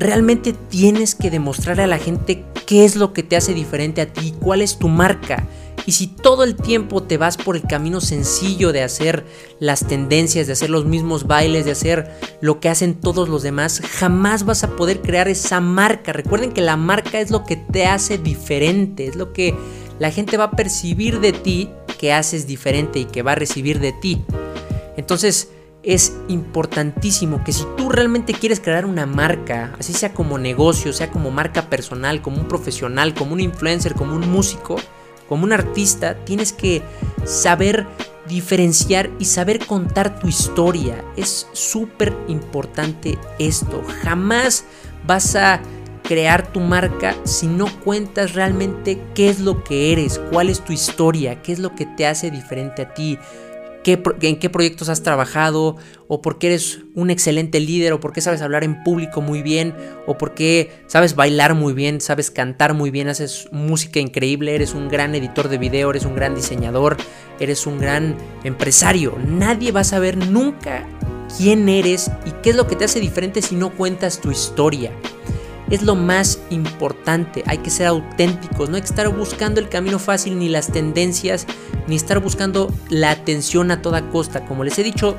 realmente 0.00 0.54
tienes 0.54 1.14
que 1.14 1.30
demostrarle 1.30 1.84
a 1.84 1.86
la 1.86 1.98
gente 1.98 2.42
qué 2.66 2.84
es 2.84 2.96
lo 2.96 3.12
que 3.12 3.22
te 3.22 3.36
hace 3.36 3.54
diferente 3.54 4.00
a 4.00 4.12
ti, 4.12 4.34
cuál 4.40 4.62
es 4.62 4.78
tu 4.78 4.88
marca. 4.88 5.46
Y 5.86 5.92
si 5.92 6.06
todo 6.06 6.44
el 6.44 6.56
tiempo 6.56 7.02
te 7.02 7.16
vas 7.16 7.36
por 7.36 7.56
el 7.56 7.62
camino 7.62 8.00
sencillo 8.00 8.72
de 8.72 8.82
hacer 8.82 9.24
las 9.58 9.86
tendencias, 9.86 10.46
de 10.46 10.54
hacer 10.54 10.70
los 10.70 10.84
mismos 10.84 11.26
bailes, 11.26 11.64
de 11.64 11.72
hacer 11.72 12.10
lo 12.40 12.60
que 12.60 12.68
hacen 12.68 12.94
todos 12.94 13.28
los 13.28 13.42
demás, 13.42 13.80
jamás 13.80 14.44
vas 14.44 14.64
a 14.64 14.76
poder 14.76 15.00
crear 15.00 15.28
esa 15.28 15.60
marca. 15.60 16.12
Recuerden 16.12 16.52
que 16.52 16.60
la 16.60 16.76
marca 16.76 17.20
es 17.20 17.30
lo 17.30 17.44
que 17.44 17.56
te 17.56 17.86
hace 17.86 18.18
diferente, 18.18 19.06
es 19.06 19.16
lo 19.16 19.32
que 19.32 19.54
la 19.98 20.10
gente 20.10 20.36
va 20.36 20.44
a 20.44 20.50
percibir 20.52 21.20
de 21.20 21.32
ti 21.32 21.70
que 21.98 22.12
haces 22.12 22.46
diferente 22.46 23.00
y 23.00 23.04
que 23.04 23.22
va 23.22 23.32
a 23.32 23.36
recibir 23.36 23.80
de 23.80 23.92
ti. 23.92 24.22
Entonces, 24.96 25.48
es 25.82 26.14
importantísimo 26.28 27.42
que 27.42 27.52
si 27.52 27.64
tú 27.76 27.88
realmente 27.88 28.34
quieres 28.34 28.60
crear 28.60 28.84
una 28.84 29.06
marca, 29.06 29.74
así 29.78 29.92
sea 29.92 30.12
como 30.12 30.38
negocio, 30.38 30.92
sea 30.92 31.10
como 31.10 31.30
marca 31.30 31.70
personal, 31.70 32.20
como 32.20 32.38
un 32.38 32.48
profesional, 32.48 33.14
como 33.14 33.32
un 33.32 33.40
influencer, 33.40 33.94
como 33.94 34.14
un 34.14 34.30
músico, 34.30 34.76
como 35.28 35.44
un 35.44 35.52
artista, 35.52 36.16
tienes 36.24 36.52
que 36.52 36.82
saber 37.24 37.86
diferenciar 38.28 39.10
y 39.18 39.24
saber 39.24 39.64
contar 39.66 40.18
tu 40.20 40.28
historia. 40.28 41.04
Es 41.16 41.46
súper 41.52 42.14
importante 42.28 43.18
esto. 43.38 43.82
Jamás 44.02 44.64
vas 45.06 45.34
a 45.34 45.60
crear 46.02 46.52
tu 46.52 46.60
marca 46.60 47.14
si 47.24 47.46
no 47.46 47.66
cuentas 47.84 48.34
realmente 48.34 49.00
qué 49.14 49.30
es 49.30 49.40
lo 49.40 49.64
que 49.64 49.92
eres, 49.92 50.20
cuál 50.30 50.50
es 50.50 50.60
tu 50.60 50.72
historia, 50.72 51.40
qué 51.40 51.52
es 51.52 51.58
lo 51.58 51.74
que 51.74 51.86
te 51.86 52.06
hace 52.06 52.30
diferente 52.30 52.82
a 52.82 52.94
ti 52.94 53.18
en 53.84 54.38
qué 54.38 54.50
proyectos 54.50 54.88
has 54.88 55.02
trabajado, 55.02 55.76
o 56.08 56.20
por 56.20 56.38
qué 56.38 56.48
eres 56.48 56.80
un 56.94 57.10
excelente 57.10 57.60
líder, 57.60 57.92
o 57.92 58.00
por 58.00 58.12
qué 58.12 58.20
sabes 58.20 58.42
hablar 58.42 58.64
en 58.64 58.82
público 58.82 59.20
muy 59.20 59.42
bien, 59.42 59.74
o 60.06 60.18
por 60.18 60.34
qué 60.34 60.70
sabes 60.86 61.14
bailar 61.14 61.54
muy 61.54 61.72
bien, 61.72 62.00
sabes 62.00 62.30
cantar 62.30 62.74
muy 62.74 62.90
bien, 62.90 63.08
haces 63.08 63.48
música 63.52 64.00
increíble, 64.00 64.54
eres 64.54 64.74
un 64.74 64.88
gran 64.88 65.14
editor 65.14 65.48
de 65.48 65.58
video, 65.58 65.90
eres 65.90 66.04
un 66.04 66.14
gran 66.14 66.34
diseñador, 66.34 66.96
eres 67.38 67.66
un 67.66 67.78
gran 67.78 68.16
empresario. 68.44 69.16
Nadie 69.26 69.72
va 69.72 69.80
a 69.80 69.84
saber 69.84 70.16
nunca 70.16 70.86
quién 71.38 71.68
eres 71.68 72.10
y 72.26 72.32
qué 72.42 72.50
es 72.50 72.56
lo 72.56 72.66
que 72.66 72.76
te 72.76 72.84
hace 72.84 73.00
diferente 73.00 73.40
si 73.40 73.54
no 73.54 73.70
cuentas 73.70 74.20
tu 74.20 74.30
historia 74.30 74.90
es 75.70 75.82
lo 75.82 75.94
más 75.94 76.40
importante. 76.50 77.42
Hay 77.46 77.58
que 77.58 77.70
ser 77.70 77.86
auténticos, 77.86 78.68
no 78.68 78.76
hay 78.76 78.82
que 78.82 78.88
estar 78.88 79.08
buscando 79.08 79.60
el 79.60 79.68
camino 79.68 79.98
fácil 79.98 80.38
ni 80.38 80.48
las 80.48 80.72
tendencias, 80.72 81.46
ni 81.86 81.96
estar 81.96 82.18
buscando 82.20 82.72
la 82.88 83.10
atención 83.10 83.70
a 83.70 83.80
toda 83.80 84.10
costa, 84.10 84.44
como 84.44 84.64
les 84.64 84.78
he 84.78 84.82
dicho 84.82 85.16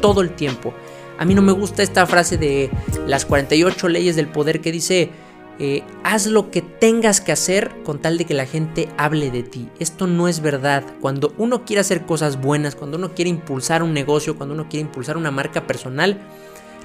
todo 0.00 0.20
el 0.20 0.30
tiempo. 0.30 0.74
A 1.18 1.24
mí 1.24 1.34
no 1.34 1.42
me 1.42 1.52
gusta 1.52 1.82
esta 1.82 2.06
frase 2.06 2.36
de 2.36 2.70
las 3.06 3.24
48 3.24 3.88
leyes 3.88 4.16
del 4.16 4.28
poder 4.28 4.60
que 4.60 4.72
dice, 4.72 5.10
eh, 5.58 5.82
haz 6.04 6.26
lo 6.26 6.50
que 6.50 6.60
tengas 6.60 7.22
que 7.22 7.32
hacer 7.32 7.72
con 7.82 8.00
tal 8.00 8.18
de 8.18 8.26
que 8.26 8.34
la 8.34 8.44
gente 8.44 8.90
hable 8.98 9.30
de 9.30 9.42
ti. 9.42 9.68
Esto 9.78 10.06
no 10.06 10.28
es 10.28 10.40
verdad. 10.40 10.84
Cuando 11.00 11.32
uno 11.38 11.64
quiere 11.64 11.80
hacer 11.80 12.04
cosas 12.04 12.40
buenas, 12.40 12.74
cuando 12.74 12.98
uno 12.98 13.14
quiere 13.14 13.30
impulsar 13.30 13.82
un 13.82 13.94
negocio, 13.94 14.36
cuando 14.36 14.54
uno 14.54 14.68
quiere 14.68 14.86
impulsar 14.86 15.16
una 15.16 15.30
marca 15.30 15.66
personal, 15.66 16.20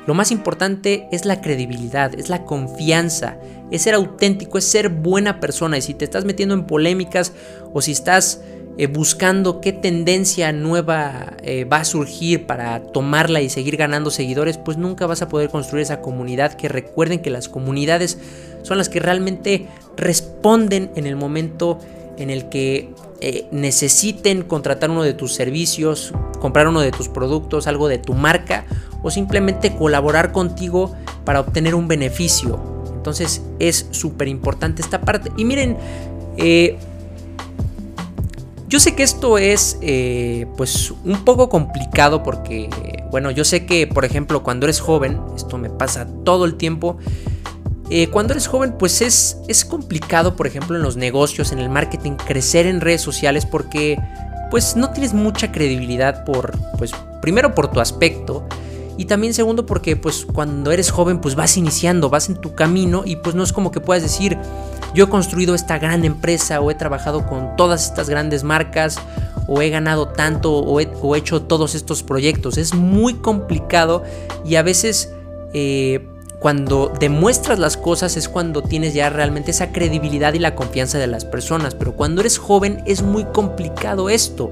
lo 0.08 0.14
más 0.14 0.32
importante 0.32 1.08
es 1.12 1.26
la 1.26 1.42
credibilidad, 1.42 2.14
es 2.18 2.30
la 2.30 2.44
confianza, 2.44 3.38
es 3.70 3.84
ser 3.84 3.94
auténtico, 3.94 4.58
es 4.58 4.66
ser 4.66 4.90
buena 4.90 5.40
persona. 5.40 5.78
Y 5.78 5.82
si 5.82 5.94
te 5.94 6.06
estás 6.06 6.26
metiendo 6.26 6.56
en 6.56 6.66
polémicas 6.66 7.34
o 7.72 7.82
si 7.82 7.92
estás 7.92 8.42
eh, 8.78 8.88
buscando 8.88 9.62
qué 9.62 9.74
tendencia 9.74 10.52
nueva 10.54 11.34
eh, 11.44 11.66
va 11.66 11.78
a 11.78 11.86
surgir 11.86 12.48
para 12.48 12.82
tomarla 12.82 13.42
y 13.42 13.50
seguir 13.50 13.78
ganando 13.78 14.10
seguidores, 14.10 14.58
pues 14.58 14.78
nunca 14.78 15.06
vas 15.06 15.22
a 15.22 15.30
poder 15.30 15.50
construir 15.50 15.84
esa 15.84 16.02
comunidad. 16.02 16.54
Que 16.54 16.68
recuerden 16.68 17.20
que 17.20 17.30
las 17.30 17.48
comunidades 17.48 18.18
son 18.64 18.80
las 18.80 18.90
que 18.90 19.00
realmente 19.00 19.68
responden 19.98 20.92
en 20.96 21.06
el 21.06 21.16
momento 21.16 21.78
en 22.18 22.32
el 22.32 22.50
que 22.50 22.90
eh, 23.22 23.48
necesiten 23.52 24.42
contratar 24.42 24.90
uno 24.90 25.04
de 25.04 25.14
tus 25.14 25.34
servicios, 25.34 26.12
comprar 26.40 26.68
uno 26.68 26.82
de 26.82 26.92
tus 26.92 27.08
productos, 27.08 27.68
algo 27.68 27.88
de 27.88 28.00
tu 28.00 28.16
marca 28.16 28.66
o 29.04 29.12
simplemente 29.12 29.76
colaborar 29.76 30.32
contigo 30.32 30.96
para 31.24 31.40
obtener 31.40 31.76
un 31.76 31.88
beneficio. 31.88 32.60
Entonces 32.96 33.44
es 33.60 33.88
súper 33.92 34.28
importante 34.28 34.82
esta 34.82 35.02
parte. 35.02 35.32
Y 35.38 35.46
miren, 35.46 35.78
eh, 36.38 36.78
yo 38.68 38.80
sé 38.80 38.96
que 38.96 39.04
esto 39.04 39.38
es 39.38 39.78
eh, 39.82 40.48
pues 40.58 40.92
un 41.04 41.24
poco 41.24 41.48
complicado 41.48 42.24
porque, 42.24 42.70
bueno, 43.12 43.30
yo 43.30 43.44
sé 43.44 43.68
que 43.68 43.86
por 43.86 44.04
ejemplo 44.04 44.42
cuando 44.44 44.66
eres 44.66 44.80
joven, 44.80 45.20
esto 45.36 45.60
me 45.60 45.70
pasa 45.70 46.08
todo 46.24 46.46
el 46.46 46.56
tiempo, 46.56 46.98
eh, 47.94 48.08
cuando 48.08 48.32
eres 48.32 48.48
joven, 48.48 48.76
pues 48.80 49.02
es, 49.02 49.36
es 49.50 49.66
complicado, 49.66 50.38
por 50.38 50.48
ejemplo, 50.48 50.78
en 50.78 50.82
los 50.82 50.96
negocios, 50.96 51.52
en 51.52 51.60
el 51.60 51.70
marketing, 51.70 52.14
crecer 52.14 52.66
en 52.66 52.80
redes 52.80 53.02
sociales 53.02 53.46
porque 53.46 54.00
pues 54.50 54.78
no 54.78 54.92
tienes 54.92 55.14
mucha 55.14 55.52
credibilidad 55.52 56.24
por, 56.24 56.58
pues 56.78 56.92
primero 57.22 57.54
por 57.54 57.70
tu 57.70 57.82
aspecto 57.82 58.48
y 58.96 59.06
también 59.06 59.34
segundo 59.34 59.66
porque 59.66 59.98
pues 59.98 60.26
cuando 60.26 60.72
eres 60.72 60.90
joven 60.90 61.20
pues 61.20 61.36
vas 61.36 61.58
iniciando, 61.58 62.10
vas 62.10 62.30
en 62.30 62.36
tu 62.36 62.56
camino 62.56 63.04
y 63.06 63.18
pues 63.18 63.36
no 63.36 63.44
es 63.44 63.52
como 63.52 63.72
que 63.72 63.82
puedas 63.82 64.04
decir 64.04 64.38
yo 64.94 65.06
he 65.06 65.10
construido 65.10 65.54
esta 65.54 65.78
gran 65.78 66.06
empresa 66.06 66.62
o 66.62 66.72
he 66.72 66.76
trabajado 66.76 67.26
con 67.28 67.58
todas 67.58 67.86
estas 67.86 68.10
grandes 68.10 68.44
marcas 68.44 69.00
o 69.48 69.62
he 69.62 69.70
ganado 69.70 70.08
tanto 70.08 70.54
o 70.54 70.80
he, 70.80 71.18
hecho 71.18 71.42
todos 71.42 71.76
estos 71.76 72.04
proyectos. 72.04 72.58
Es 72.58 72.74
muy 72.74 73.16
complicado 73.16 74.04
y 74.46 74.56
a 74.56 74.64
veces 74.64 75.12
eh, 75.54 76.08
cuando 76.42 76.92
demuestras 77.00 77.60
las 77.60 77.78
cosas 77.78 78.18
es 78.18 78.28
cuando 78.28 78.64
tienes 78.64 78.96
ya 78.96 79.12
realmente 79.12 79.52
esa 79.52 79.72
credibilidad 79.72 80.34
y 80.34 80.40
la 80.40 80.56
confianza 80.56 80.98
de 80.98 81.06
las 81.06 81.24
personas. 81.24 81.76
Pero 81.76 81.96
cuando 81.96 82.22
eres 82.22 82.40
joven 82.40 82.82
es 82.88 83.04
muy 83.04 83.26
complicado 83.26 84.10
esto. 84.10 84.52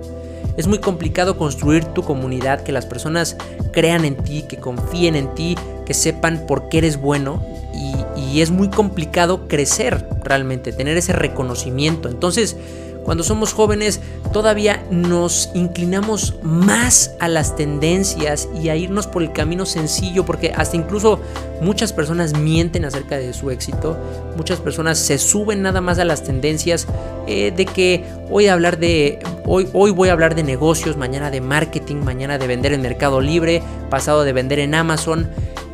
Es 0.56 0.68
muy 0.68 0.78
complicado 0.78 1.36
construir 1.36 1.86
tu 1.86 2.04
comunidad, 2.04 2.62
que 2.62 2.72
las 2.72 2.86
personas 2.86 3.38
crean 3.72 4.06
en 4.06 4.18
ti, 4.18 4.44
que 4.44 4.58
confíen 4.58 5.16
en 5.16 5.34
ti, 5.34 5.58
que 5.88 5.96
sepan 5.96 6.46
por 6.46 6.70
qué 6.70 6.78
eres 6.78 7.02
bueno. 7.02 7.44
Y, 7.74 8.42
es 8.42 8.52
muy 8.52 8.70
complicado 8.70 9.48
crecer 9.48 10.06
realmente, 10.24 10.72
tener 10.72 10.96
ese 10.96 11.14
reconocimiento. 11.14 12.08
Entonces, 12.08 12.56
cuando 13.04 13.24
somos 13.24 13.54
jóvenes 13.54 14.02
todavía 14.32 14.84
nos 14.92 15.50
inclinamos 15.54 16.36
más 16.44 17.12
a 17.20 17.28
las 17.28 17.56
tendencias 17.56 18.48
y 18.62 18.70
a 18.70 18.76
irnos 18.76 19.08
por 19.08 19.24
el 19.24 19.32
camino 19.32 19.66
sencillo 19.66 20.26
porque 20.26 20.52
hasta 20.56 20.78
incluso 20.78 21.20
muchas 21.62 21.94
personas 21.94 22.38
mienten 22.38 22.86
acerca 22.86 23.18
de 23.18 23.34
su 23.34 23.52
éxito, 23.52 23.98
muchas 24.38 24.60
personas 24.60 24.98
se 24.98 25.18
suben 25.18 25.62
nada 25.62 25.82
más 25.82 26.00
a 26.00 26.06
las 26.06 26.24
tendencias 26.24 26.88
eh, 27.28 27.52
de 27.56 27.66
que 27.66 28.04
hoy 28.30 28.48
hablar 28.48 28.80
de 28.80 29.20
hoy, 29.46 29.68
hoy 29.74 29.92
voy 29.92 30.10
a 30.10 30.14
hablar 30.14 30.36
de 30.36 30.44
negocios, 30.44 30.98
mañana 30.98 31.32
de 31.32 31.42
marketing, 31.42 31.98
mañana 31.98 32.38
de 32.38 32.48
vender 32.48 32.74
en 32.74 32.82
Mercado 32.82 33.22
Libre, 33.22 33.62
pasado 33.90 34.24
de 34.24 34.34
vender 34.34 34.60
en 34.60 34.76
Amazon 34.76 35.30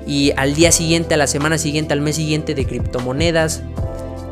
y 0.07 0.31
al 0.37 0.55
día 0.55 0.71
siguiente, 0.71 1.15
a 1.15 1.17
la 1.17 1.27
semana 1.27 1.57
siguiente, 1.57 1.93
al 1.93 2.01
mes 2.01 2.15
siguiente 2.15 2.55
de 2.55 2.65
criptomonedas. 2.65 3.63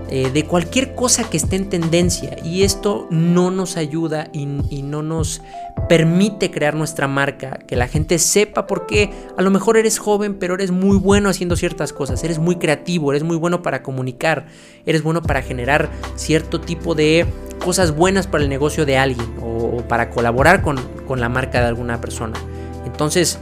Eh, 0.09 0.29
de 0.31 0.45
cualquier 0.45 0.93
cosa 0.95 1.29
que 1.29 1.37
esté 1.37 1.55
en 1.55 1.69
tendencia. 1.69 2.35
Y 2.43 2.63
esto 2.63 3.07
no 3.09 3.51
nos 3.51 3.77
ayuda 3.77 4.27
y, 4.31 4.45
no 4.45 5.01
nos 5.01 5.41
permite 5.89 6.51
crear 6.51 6.75
nuestra 6.75 7.07
marca, 7.07 7.57
que 7.65 7.75
la 7.75 7.87
gente 7.87 8.19
sepa 8.19 8.67
por 8.67 8.85
qué 8.85 9.11
a 9.37 9.41
lo 9.41 9.49
mejor 9.49 9.75
eres 9.75 9.97
joven 9.97 10.35
pero 10.35 10.53
eres 10.53 10.71
muy 10.71 10.97
bueno 10.97 11.29
haciendo 11.29 11.55
ciertas 11.55 11.93
cosas, 11.93 12.23
eres 12.23 12.37
muy 12.37 12.57
creativo, 12.57 13.11
eres 13.11 13.23
muy 13.23 13.37
bueno 13.37 13.63
para 13.63 13.81
comunicar, 13.81 14.45
eres 14.85 15.01
bueno 15.01 15.21
para 15.21 15.41
generar 15.41 15.89
cierto 16.15 16.61
tipo 16.61 16.93
de 16.95 17.25
cosas 17.63 17.95
buenas 17.95 18.27
para 18.27 18.43
el 18.43 18.49
negocio 18.49 18.85
de 18.85 18.97
alguien 18.97 19.33
o, 19.41 19.81
para 19.87 20.09
colaborar 20.09 20.61
con, 20.61 20.77
con 21.07 21.19
la 21.19 21.29
marca 21.29 21.59
de 21.59 21.67
alguna 21.67 21.99
persona. 21.99 22.37
Entonces, 22.85 23.39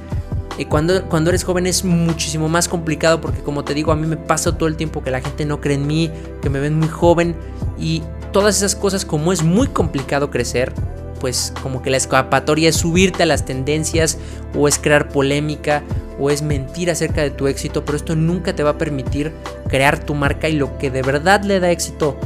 cuando, 0.66 1.06
cuando 1.06 1.30
eres 1.30 1.44
joven 1.44 1.66
es 1.66 1.84
muchísimo 1.84 2.50
más 2.50 2.68
complicado 2.68 3.22
porque 3.22 3.42
como 3.42 3.64
te 3.64 3.74
digo, 3.74 3.92
a 3.92 3.96
mí 3.96 4.08
me 4.08 4.18
pasa 4.18 4.58
todo 4.58 4.68
el 4.68 4.76
tiempo 4.76 5.04
que 5.04 5.12
la 5.12 5.22
gente 5.22 5.46
no 5.46 5.62
cree 5.62 5.76
en 5.76 5.88
mí, 5.88 6.12
que 6.42 6.50
me 6.50 6.60
ven 6.60 6.78
muy 6.78 6.88
joven 6.88 7.36
y 7.80 8.04
todas 8.32 8.58
esas 8.58 8.76
cosas 8.76 9.06
como 9.06 9.32
es 9.32 9.44
muy 9.44 9.68
complicado 9.68 10.30
crecer, 10.30 10.74
pues 11.20 11.54
como 11.62 11.82
que 11.82 11.90
la 11.90 11.98
escapatoria 11.98 12.70
es 12.70 12.78
subirte 12.78 13.24
a 13.24 13.26
las 13.26 13.46
tendencias 13.46 14.18
o 14.58 14.68
es 14.68 14.80
crear 14.80 15.10
polémica 15.10 15.84
o 16.20 16.30
es 16.30 16.42
mentir 16.42 16.92
acerca 16.92 17.22
de 17.22 17.32
tu 17.32 17.48
éxito, 17.48 17.86
pero 17.86 17.96
esto 17.96 18.16
nunca 18.16 18.56
te 18.56 18.64
va 18.64 18.72
a 18.72 18.78
permitir 18.78 19.32
crear 19.68 20.00
tu 20.04 20.14
marca 20.16 20.50
y 20.50 20.54
lo 20.54 20.78
que 20.78 20.92
de 20.92 21.02
verdad 21.02 21.44
le 21.44 21.60
da 21.60 21.72
éxito 21.72 22.18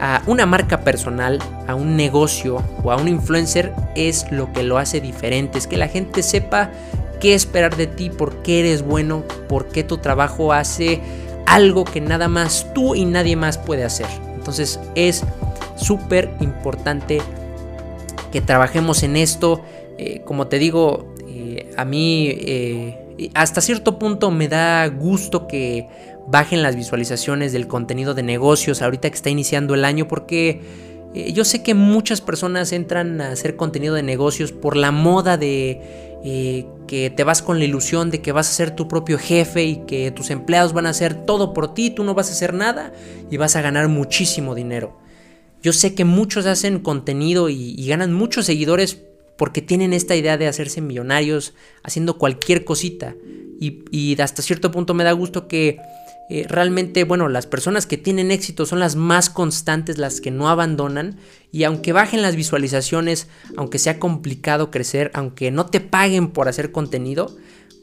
a 0.00 0.20
una 0.26 0.46
marca 0.46 0.80
personal, 0.80 1.38
a 1.68 1.76
un 1.76 1.96
negocio 1.96 2.62
o 2.82 2.90
a 2.90 2.96
un 2.96 3.06
influencer 3.06 3.72
es 3.94 4.30
lo 4.32 4.52
que 4.52 4.64
lo 4.64 4.78
hace 4.78 5.00
diferente, 5.00 5.58
es 5.58 5.68
que 5.68 5.76
la 5.76 5.86
gente 5.86 6.24
sepa 6.24 6.70
qué 7.22 7.34
esperar 7.34 7.76
de 7.76 7.86
ti, 7.86 8.10
por 8.10 8.42
qué 8.42 8.58
eres 8.58 8.82
bueno, 8.82 9.22
por 9.48 9.68
qué 9.68 9.84
tu 9.84 9.98
trabajo 9.98 10.52
hace 10.52 11.00
algo 11.46 11.84
que 11.84 12.00
nada 12.00 12.26
más 12.26 12.66
tú 12.74 12.96
y 12.96 13.04
nadie 13.04 13.36
más 13.36 13.58
puede 13.58 13.84
hacer. 13.84 14.08
Entonces 14.34 14.80
es 14.96 15.22
súper 15.76 16.34
importante 16.40 17.22
que 18.32 18.40
trabajemos 18.40 19.04
en 19.04 19.16
esto. 19.16 19.62
Eh, 19.98 20.22
como 20.24 20.48
te 20.48 20.58
digo, 20.58 21.14
eh, 21.28 21.72
a 21.76 21.84
mí 21.84 22.26
eh, 22.28 23.30
hasta 23.34 23.60
cierto 23.60 24.00
punto 24.00 24.32
me 24.32 24.48
da 24.48 24.88
gusto 24.88 25.46
que 25.46 25.86
bajen 26.26 26.60
las 26.60 26.74
visualizaciones 26.74 27.52
del 27.52 27.68
contenido 27.68 28.14
de 28.14 28.24
negocios 28.24 28.82
ahorita 28.82 29.08
que 29.08 29.14
está 29.14 29.30
iniciando 29.30 29.74
el 29.74 29.84
año 29.84 30.08
porque... 30.08 30.90
Yo 31.14 31.44
sé 31.44 31.62
que 31.62 31.74
muchas 31.74 32.22
personas 32.22 32.72
entran 32.72 33.20
a 33.20 33.32
hacer 33.32 33.56
contenido 33.56 33.94
de 33.94 34.02
negocios 34.02 34.50
por 34.50 34.78
la 34.78 34.92
moda 34.92 35.36
de 35.36 36.66
que 36.92 37.08
te 37.08 37.24
vas 37.24 37.40
con 37.40 37.58
la 37.58 37.64
ilusión 37.64 38.10
de 38.10 38.20
que 38.20 38.32
vas 38.32 38.50
a 38.50 38.52
ser 38.52 38.76
tu 38.76 38.86
propio 38.86 39.16
jefe 39.16 39.64
y 39.64 39.76
que 39.86 40.10
tus 40.10 40.28
empleados 40.28 40.74
van 40.74 40.84
a 40.84 40.90
hacer 40.90 41.24
todo 41.24 41.54
por 41.54 41.72
ti, 41.72 41.88
tú 41.88 42.04
no 42.04 42.12
vas 42.12 42.28
a 42.28 42.32
hacer 42.32 42.52
nada 42.52 42.92
y 43.30 43.38
vas 43.38 43.56
a 43.56 43.62
ganar 43.62 43.88
muchísimo 43.88 44.54
dinero. 44.54 44.98
Yo 45.62 45.72
sé 45.72 45.94
que 45.94 46.04
muchos 46.04 46.44
hacen 46.44 46.80
contenido 46.80 47.48
y, 47.48 47.82
ganan 47.86 48.12
muchos 48.12 48.44
seguidores 48.44 49.00
porque 49.38 49.62
tienen 49.62 49.94
esta 49.94 50.16
idea 50.16 50.36
de 50.36 50.48
hacerse 50.48 50.82
millonarios 50.82 51.54
haciendo 51.82 52.18
cualquier 52.18 52.66
cosita. 52.66 53.14
Y, 53.58 54.20
hasta 54.20 54.42
cierto 54.42 54.70
punto 54.70 54.92
me 54.92 55.04
da 55.04 55.12
gusto 55.12 55.48
que 55.48 55.78
eh, 56.30 56.46
realmente, 56.48 57.04
bueno, 57.04 57.28
las 57.28 57.46
personas 57.46 57.86
que 57.86 57.98
tienen 57.98 58.30
éxito 58.30 58.64
son 58.64 58.80
las 58.80 58.96
más 58.96 59.28
constantes, 59.28 59.98
las 59.98 60.20
que 60.20 60.30
no 60.30 60.48
abandonan. 60.48 61.18
Y 61.50 61.64
aunque 61.64 61.92
bajen 61.92 62.22
las 62.22 62.36
visualizaciones, 62.36 63.28
aunque 63.56 63.78
sea 63.78 63.98
complicado 63.98 64.70
crecer, 64.70 65.10
aunque 65.14 65.50
no 65.50 65.66
te 65.66 65.80
paguen 65.80 66.28
por 66.28 66.48
hacer 66.48 66.72
contenido, 66.72 67.36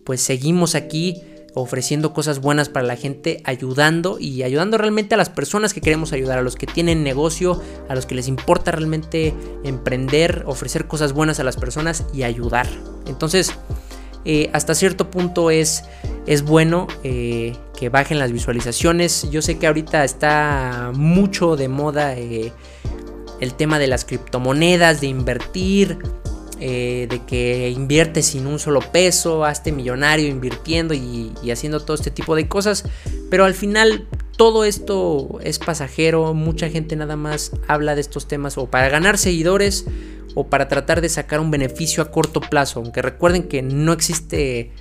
pues 0.03 0.21
seguimos 0.21 0.75
aquí 0.75 1.21
ofreciendo 1.53 2.13
cosas 2.13 2.39
buenas 2.39 2.69
para 2.69 2.85
la 2.85 2.95
gente, 2.95 3.41
ayudando 3.43 4.17
y 4.19 4.43
ayudando 4.43 4.77
realmente 4.77 5.15
a 5.15 5.17
las 5.17 5.29
personas 5.29 5.73
que 5.73 5.81
queremos 5.81 6.13
ayudar, 6.13 6.39
a 6.39 6.41
los 6.41 6.55
que 6.55 6.67
tienen 6.67 7.03
negocio, 7.03 7.61
a 7.87 7.95
los 7.95 8.05
que 8.05 8.15
les 8.15 8.27
importa 8.27 8.71
realmente 8.71 9.33
emprender, 9.63 10.43
ofrecer 10.45 10.87
cosas 10.87 11.13
buenas 11.13 11.39
a 11.39 11.43
las 11.43 11.57
personas 11.57 12.05
y 12.13 12.23
ayudar. 12.23 12.67
Entonces, 13.07 13.53
eh, 14.25 14.49
hasta 14.53 14.75
cierto 14.75 15.09
punto 15.09 15.51
es, 15.51 15.83
es 16.25 16.43
bueno 16.43 16.87
eh, 17.03 17.55
que 17.77 17.89
bajen 17.89 18.19
las 18.19 18.31
visualizaciones. 18.31 19.29
Yo 19.31 19.41
sé 19.41 19.57
que 19.57 19.67
ahorita 19.67 20.03
está 20.03 20.91
mucho 20.93 21.55
de 21.55 21.67
moda 21.67 22.15
eh, 22.17 22.51
el 23.39 23.53
tema 23.53 23.79
de 23.79 23.87
las 23.87 24.05
criptomonedas, 24.05 25.01
de 25.01 25.07
invertir. 25.07 25.97
De 26.59 27.21
que 27.25 27.69
invierte 27.69 28.21
sin 28.21 28.45
un 28.45 28.59
solo 28.59 28.81
peso, 28.81 29.45
hazte 29.45 29.71
millonario 29.71 30.27
invirtiendo 30.27 30.93
y, 30.93 31.31
haciendo 31.49 31.79
todo 31.79 31.95
este 31.95 32.11
tipo 32.11 32.35
de 32.35 32.49
cosas. 32.49 32.83
Pero 33.29 33.45
al 33.45 33.53
final 33.53 34.09
todo 34.35 34.65
esto 34.65 35.39
es 35.41 35.57
pasajero, 35.57 36.33
mucha 36.33 36.67
gente 36.67 36.97
nada 36.97 37.15
más 37.15 37.53
habla 37.69 37.95
de 37.95 38.01
estos 38.01 38.27
temas 38.27 38.57
o 38.57 38.65
para 38.65 38.89
ganar 38.89 39.17
seguidores 39.17 39.85
o 40.35 40.47
para 40.47 40.67
tratar 40.67 41.01
de 41.01 41.09
sacar 41.09 41.39
un 41.39 41.51
beneficio 41.51 42.03
a 42.03 42.11
corto 42.11 42.41
plazo, 42.41 42.79
aunque 42.79 43.01
recuerden 43.01 43.43
que 43.43 43.61
no 43.61 43.93
existe 43.93 44.71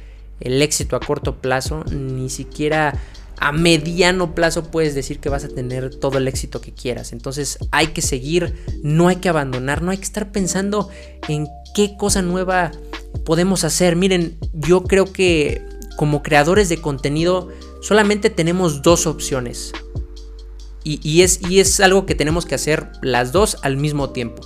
el 0.40 0.62
éxito 0.62 0.96
a 0.96 1.00
corto 1.00 1.40
plazo, 1.40 1.84
ni 1.90 2.30
siquiera 2.30 2.94
a 3.40 3.52
mediano 3.52 4.34
plazo 4.34 4.64
puedes 4.64 4.94
decir 4.94 5.20
que 5.20 5.28
vas 5.28 5.44
a 5.44 5.48
tener 5.48 5.94
todo 5.94 6.18
el 6.18 6.26
éxito 6.28 6.60
que 6.60 6.72
quieras. 6.72 7.12
Entonces 7.12 7.58
hay 7.70 7.88
que 7.88 8.02
seguir, 8.02 8.54
no 8.82 9.08
hay 9.08 9.16
que 9.16 9.28
abandonar, 9.28 9.82
no 9.82 9.90
hay 9.90 9.98
que 9.98 10.04
estar 10.04 10.32
pensando 10.32 10.88
en 11.28 11.46
qué 11.74 11.96
cosa 11.96 12.22
nueva 12.22 12.72
podemos 13.24 13.64
hacer. 13.64 13.96
Miren, 13.96 14.38
yo 14.52 14.84
creo 14.84 15.12
que 15.12 15.62
como 15.96 16.22
creadores 16.22 16.68
de 16.68 16.80
contenido 16.80 17.48
solamente 17.80 18.30
tenemos 18.30 18.82
dos 18.82 19.06
opciones. 19.06 19.72
Y, 20.84 21.20
es, 21.20 21.40
y 21.46 21.60
es 21.60 21.80
algo 21.80 22.06
que 22.06 22.14
tenemos 22.14 22.46
que 22.46 22.54
hacer 22.54 22.90
las 23.02 23.30
dos 23.30 23.58
al 23.60 23.76
mismo 23.76 24.08
tiempo. 24.08 24.40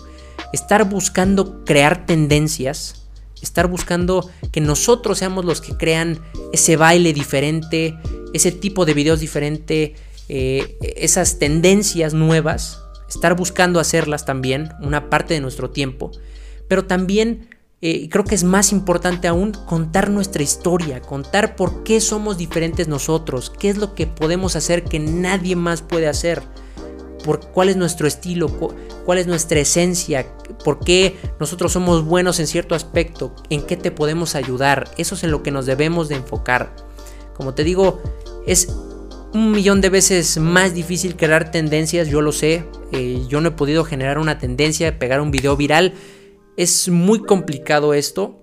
Estar 0.53 0.89
buscando 0.89 1.65
crear 1.65 2.07
tendencias 2.07 3.03
estar 3.43 3.67
buscando 3.67 4.31
que 4.53 4.61
nosotros 4.61 5.19
seamos 5.19 5.45
los 5.45 5.61
que 5.61 5.77
crean 5.77 6.21
ese 6.53 6.77
baile 6.77 7.13
diferente, 7.13 7.99
ese 8.33 8.53
tipo 8.53 8.87
de 8.87 8.95
videos 8.95 9.21
diferente, 9.21 9.95
eh, 10.29 10.79
esas 10.97 11.39
tendencias 11.39 12.15
nuevas, 12.15 12.81
estar 13.09 13.37
buscando 13.37 13.81
hacerlas 13.81 14.25
también, 14.25 14.71
una 14.81 15.11
parte 15.11 15.35
de 15.35 15.41
nuestro 15.41 15.71
tiempo, 15.71 16.13
pero 16.69 16.87
también 16.87 17.49
eh, 17.83 18.09
creo 18.09 18.25
que 18.25 18.37
es 18.37 18.45
más 18.45 18.71
importante 18.71 19.27
aún 19.27 19.53
contar 19.53 20.09
nuestra 20.09 20.43
historia, 20.43 21.03
contar 21.03 21.57
por 21.57 21.83
qué 21.83 22.01
somos 22.01 22.39
diferentes 22.39 22.87
nosotros, 22.87 23.51
qué 23.51 23.69
es 23.69 23.77
lo 23.77 23.95
que 23.95 24.07
podemos 24.07 24.55
hacer 24.55 24.85
que 24.85 25.01
nadie 25.01 25.57
más 25.57 25.83
puede 25.83 26.07
hacer 26.07 26.43
por 27.25 27.41
cuál 27.41 27.69
es 27.69 27.77
nuestro 27.77 28.07
estilo, 28.07 28.49
cuál 29.05 29.19
es 29.19 29.27
nuestra 29.27 29.61
esencia, 29.61 30.27
por 30.65 30.81
qué 30.81 31.17
nosotros 31.41 31.73
somos 31.73 32.05
buenos 32.05 32.41
en 32.41 32.47
cierto 32.47 32.75
aspecto, 32.75 33.35
en 33.51 33.63
qué 33.63 33.77
te 33.77 33.91
podemos 33.91 34.35
ayudar. 34.35 34.91
Eso 34.97 35.15
es 35.15 35.25
en 35.25 35.31
lo 35.31 35.43
que 35.43 35.51
nos 35.51 35.67
debemos 35.67 36.09
de 36.09 36.17
enfocar. 36.17 36.75
Como 37.35 37.55
te 37.55 37.65
digo, 37.65 38.01
es 38.47 38.69
un 39.35 39.53
millón 39.53 39.81
de 39.81 39.89
veces 39.89 40.39
más 40.39 40.75
difícil 40.75 41.17
crear 41.17 41.51
tendencias, 41.51 42.09
yo 42.09 42.21
lo 42.21 42.33
sé. 42.33 42.65
Eh, 42.93 43.23
yo 43.29 43.41
no 43.41 43.49
he 43.49 43.53
podido 43.53 43.85
generar 43.85 44.19
una 44.19 44.39
tendencia, 44.39 44.99
pegar 44.99 45.21
un 45.21 45.31
video 45.31 45.57
viral. 45.57 45.95
Es 46.57 46.89
muy 46.89 47.21
complicado 47.21 47.95
esto. 47.95 48.42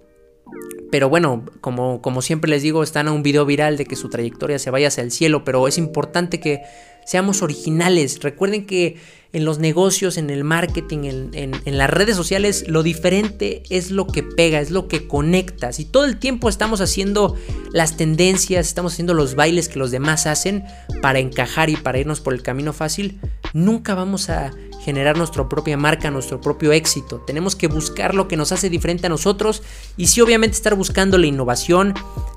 Pero 0.92 1.10
bueno, 1.10 1.46
como, 1.62 2.02
como 2.02 2.22
siempre 2.22 2.50
les 2.50 2.64
digo, 2.64 2.84
están 2.84 3.08
a 3.08 3.12
un 3.12 3.24
video 3.24 3.46
viral 3.46 3.78
de 3.78 3.86
que 3.86 3.96
su 3.96 4.10
trayectoria 4.10 4.60
se 4.60 4.72
vaya 4.72 4.88
hacia 4.88 5.04
el 5.04 5.12
cielo, 5.12 5.44
pero 5.44 5.68
es 5.68 5.78
importante 5.78 6.40
que 6.40 6.62
seamos 7.06 7.42
originales. 7.42 8.20
Recuerden 8.22 8.66
que 8.66 8.98
en 9.32 9.46
los 9.46 9.60
negocios, 9.60 10.18
en 10.18 10.30
el 10.30 10.44
marketing, 10.44 11.30
en, 11.34 11.78
las 11.78 11.90
redes 11.90 12.16
sociales, 12.16 12.66
lo 12.68 12.82
diferente 12.82 13.64
es 13.70 13.92
lo 13.92 14.08
que 14.08 14.24
pega, 14.24 14.60
es 14.60 14.72
lo 14.72 14.88
que 14.88 15.08
conecta. 15.08 15.72
Si 15.72 15.86
todo 15.86 16.06
el 16.06 16.18
tiempo 16.18 16.50
estamos 16.50 16.82
haciendo 16.82 17.36
las 17.72 17.96
tendencias, 17.98 18.68
estamos 18.68 18.94
haciendo 18.94 19.14
los 19.14 19.36
bailes 19.36 19.70
que 19.70 19.80
los 19.80 19.92
demás 19.92 20.26
hacen 20.26 20.64
para 21.02 21.20
encajar 21.20 21.70
y 21.70 21.78
para 21.78 22.00
irnos 22.00 22.22
por 22.22 22.34
el 22.34 22.42
camino 22.42 22.74
fácil, 22.74 23.20
nunca 23.54 23.94
vamos 23.94 24.30
a 24.30 24.52
generar 24.90 25.18
nuestra 25.18 25.48
propia 25.48 25.78
marca, 25.78 26.10
nuestro 26.10 26.42
propio 26.42 26.72
éxito. 26.72 27.20
Tenemos 27.20 27.56
que 27.56 27.68
buscar 27.68 28.16
lo 28.16 28.28
que 28.28 28.36
nos 28.36 28.52
hace 28.52 28.72
diferente 28.72 29.06
a 29.06 29.10
nosotros 29.10 29.62
y 29.98 30.08
sí 30.08 30.20
obviamente 30.20 30.56
estar 30.56 30.74
buscando 30.74 31.20
la 31.20 31.28
innovación, 31.28 31.94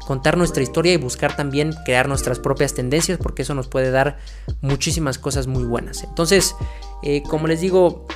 contar 0.06 0.36
nuestra 0.36 0.62
historia 0.62 0.92
y 0.92 0.98
buscar 0.98 1.34
también 1.34 1.74
crear 1.86 2.08
nuestras 2.08 2.38
propias 2.38 2.74
tendencias 2.74 3.18
porque 3.18 3.40
eso 3.40 3.54
nos 3.54 3.68
puede 3.68 3.90
dar 3.90 4.18
muchísimas 4.60 5.16
cosas 5.16 5.46
muy 5.46 5.64
buenas. 5.64 6.04
Entonces, 6.04 6.54
eh, 7.02 7.22
como 7.22 7.46
les 7.46 7.62
digo, 7.62 8.06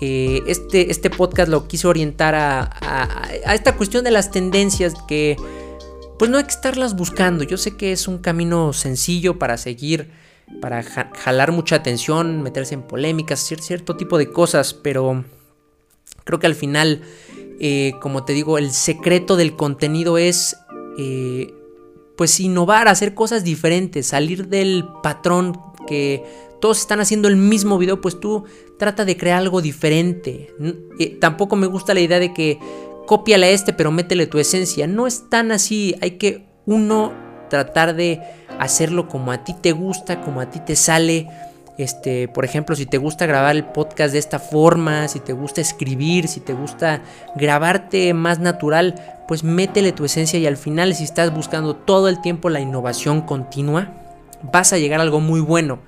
eh, 0.00 0.42
este, 0.46 0.90
este 0.90 1.10
podcast 1.10 1.50
lo 1.50 1.68
quise 1.68 1.86
orientar 1.86 2.34
a, 2.34 2.70
a 3.44 3.54
esta 3.54 3.76
cuestión 3.76 4.02
de 4.02 4.12
las 4.12 4.30
tendencias 4.30 4.94
que 5.06 5.36
pues 6.18 6.30
no 6.30 6.38
hay 6.38 6.44
que 6.44 6.50
estarlas 6.50 6.96
buscando. 6.96 7.44
Yo 7.44 7.58
sé 7.58 7.76
que 7.76 7.92
es 7.92 8.08
un 8.08 8.16
camino 8.16 8.72
sencillo 8.72 9.38
para 9.38 9.58
seguir 9.58 10.10
para 10.60 10.82
jalar 10.82 11.52
mucha 11.52 11.76
atención, 11.76 12.42
meterse 12.42 12.74
en 12.74 12.82
polémicas, 12.82 13.40
cierto 13.40 13.96
tipo 13.96 14.18
de 14.18 14.30
cosas, 14.30 14.74
pero 14.74 15.24
creo 16.24 16.38
que 16.38 16.46
al 16.46 16.54
final, 16.54 17.02
eh, 17.60 17.92
como 18.00 18.24
te 18.24 18.32
digo, 18.32 18.58
el 18.58 18.70
secreto 18.70 19.36
del 19.36 19.56
contenido 19.56 20.18
es 20.18 20.56
eh, 20.98 21.52
pues 22.16 22.38
innovar, 22.40 22.88
hacer 22.88 23.14
cosas 23.14 23.44
diferentes, 23.44 24.06
salir 24.06 24.48
del 24.48 24.84
patrón 25.02 25.58
que 25.86 26.22
todos 26.60 26.80
están 26.80 27.00
haciendo 27.00 27.28
el 27.28 27.36
mismo 27.36 27.76
video, 27.76 28.00
pues 28.00 28.18
tú 28.20 28.44
trata 28.78 29.04
de 29.04 29.16
crear 29.16 29.38
algo 29.38 29.60
diferente. 29.60 30.54
Eh, 30.98 31.18
tampoco 31.20 31.56
me 31.56 31.66
gusta 31.66 31.94
la 31.94 32.00
idea 32.00 32.18
de 32.18 32.32
que 32.32 32.58
cópiale 33.06 33.46
a 33.46 33.50
este, 33.50 33.72
pero 33.72 33.90
métele 33.90 34.26
tu 34.26 34.38
esencia. 34.38 34.86
No 34.86 35.06
es 35.06 35.28
tan 35.28 35.52
así, 35.52 35.94
hay 36.00 36.12
que 36.12 36.46
uno 36.66 37.12
tratar 37.50 37.94
de 37.94 38.20
hacerlo 38.58 39.08
como 39.08 39.32
a 39.32 39.44
ti 39.44 39.54
te 39.54 39.72
gusta, 39.72 40.20
como 40.20 40.40
a 40.40 40.50
ti 40.50 40.60
te 40.60 40.76
sale. 40.76 41.28
Este, 41.76 42.28
por 42.28 42.44
ejemplo, 42.44 42.76
si 42.76 42.86
te 42.86 42.98
gusta 42.98 43.26
grabar 43.26 43.56
el 43.56 43.64
podcast 43.64 44.12
de 44.12 44.18
esta 44.20 44.38
forma, 44.38 45.08
si 45.08 45.18
te 45.20 45.32
gusta 45.32 45.60
escribir, 45.60 46.28
si 46.28 46.40
te 46.40 46.52
gusta 46.52 47.02
grabarte 47.34 48.14
más 48.14 48.38
natural, 48.38 48.94
pues 49.26 49.42
métele 49.42 49.92
tu 49.92 50.04
esencia 50.04 50.38
y 50.38 50.46
al 50.46 50.56
final 50.56 50.94
si 50.94 51.04
estás 51.04 51.34
buscando 51.34 51.74
todo 51.74 52.08
el 52.08 52.20
tiempo 52.20 52.48
la 52.48 52.60
innovación 52.60 53.22
continua, 53.22 53.92
vas 54.52 54.72
a 54.72 54.78
llegar 54.78 55.00
a 55.00 55.02
algo 55.02 55.20
muy 55.20 55.40
bueno. 55.40 55.80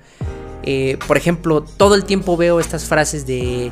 Eh, 0.63 0.97
por 1.07 1.15
ejemplo, 1.15 1.63
todo 1.63 1.95
el 1.95 2.03
tiempo 2.03 2.35
veo 2.35 2.59
estas 2.59 2.85
frases 2.85 3.25
de 3.25 3.71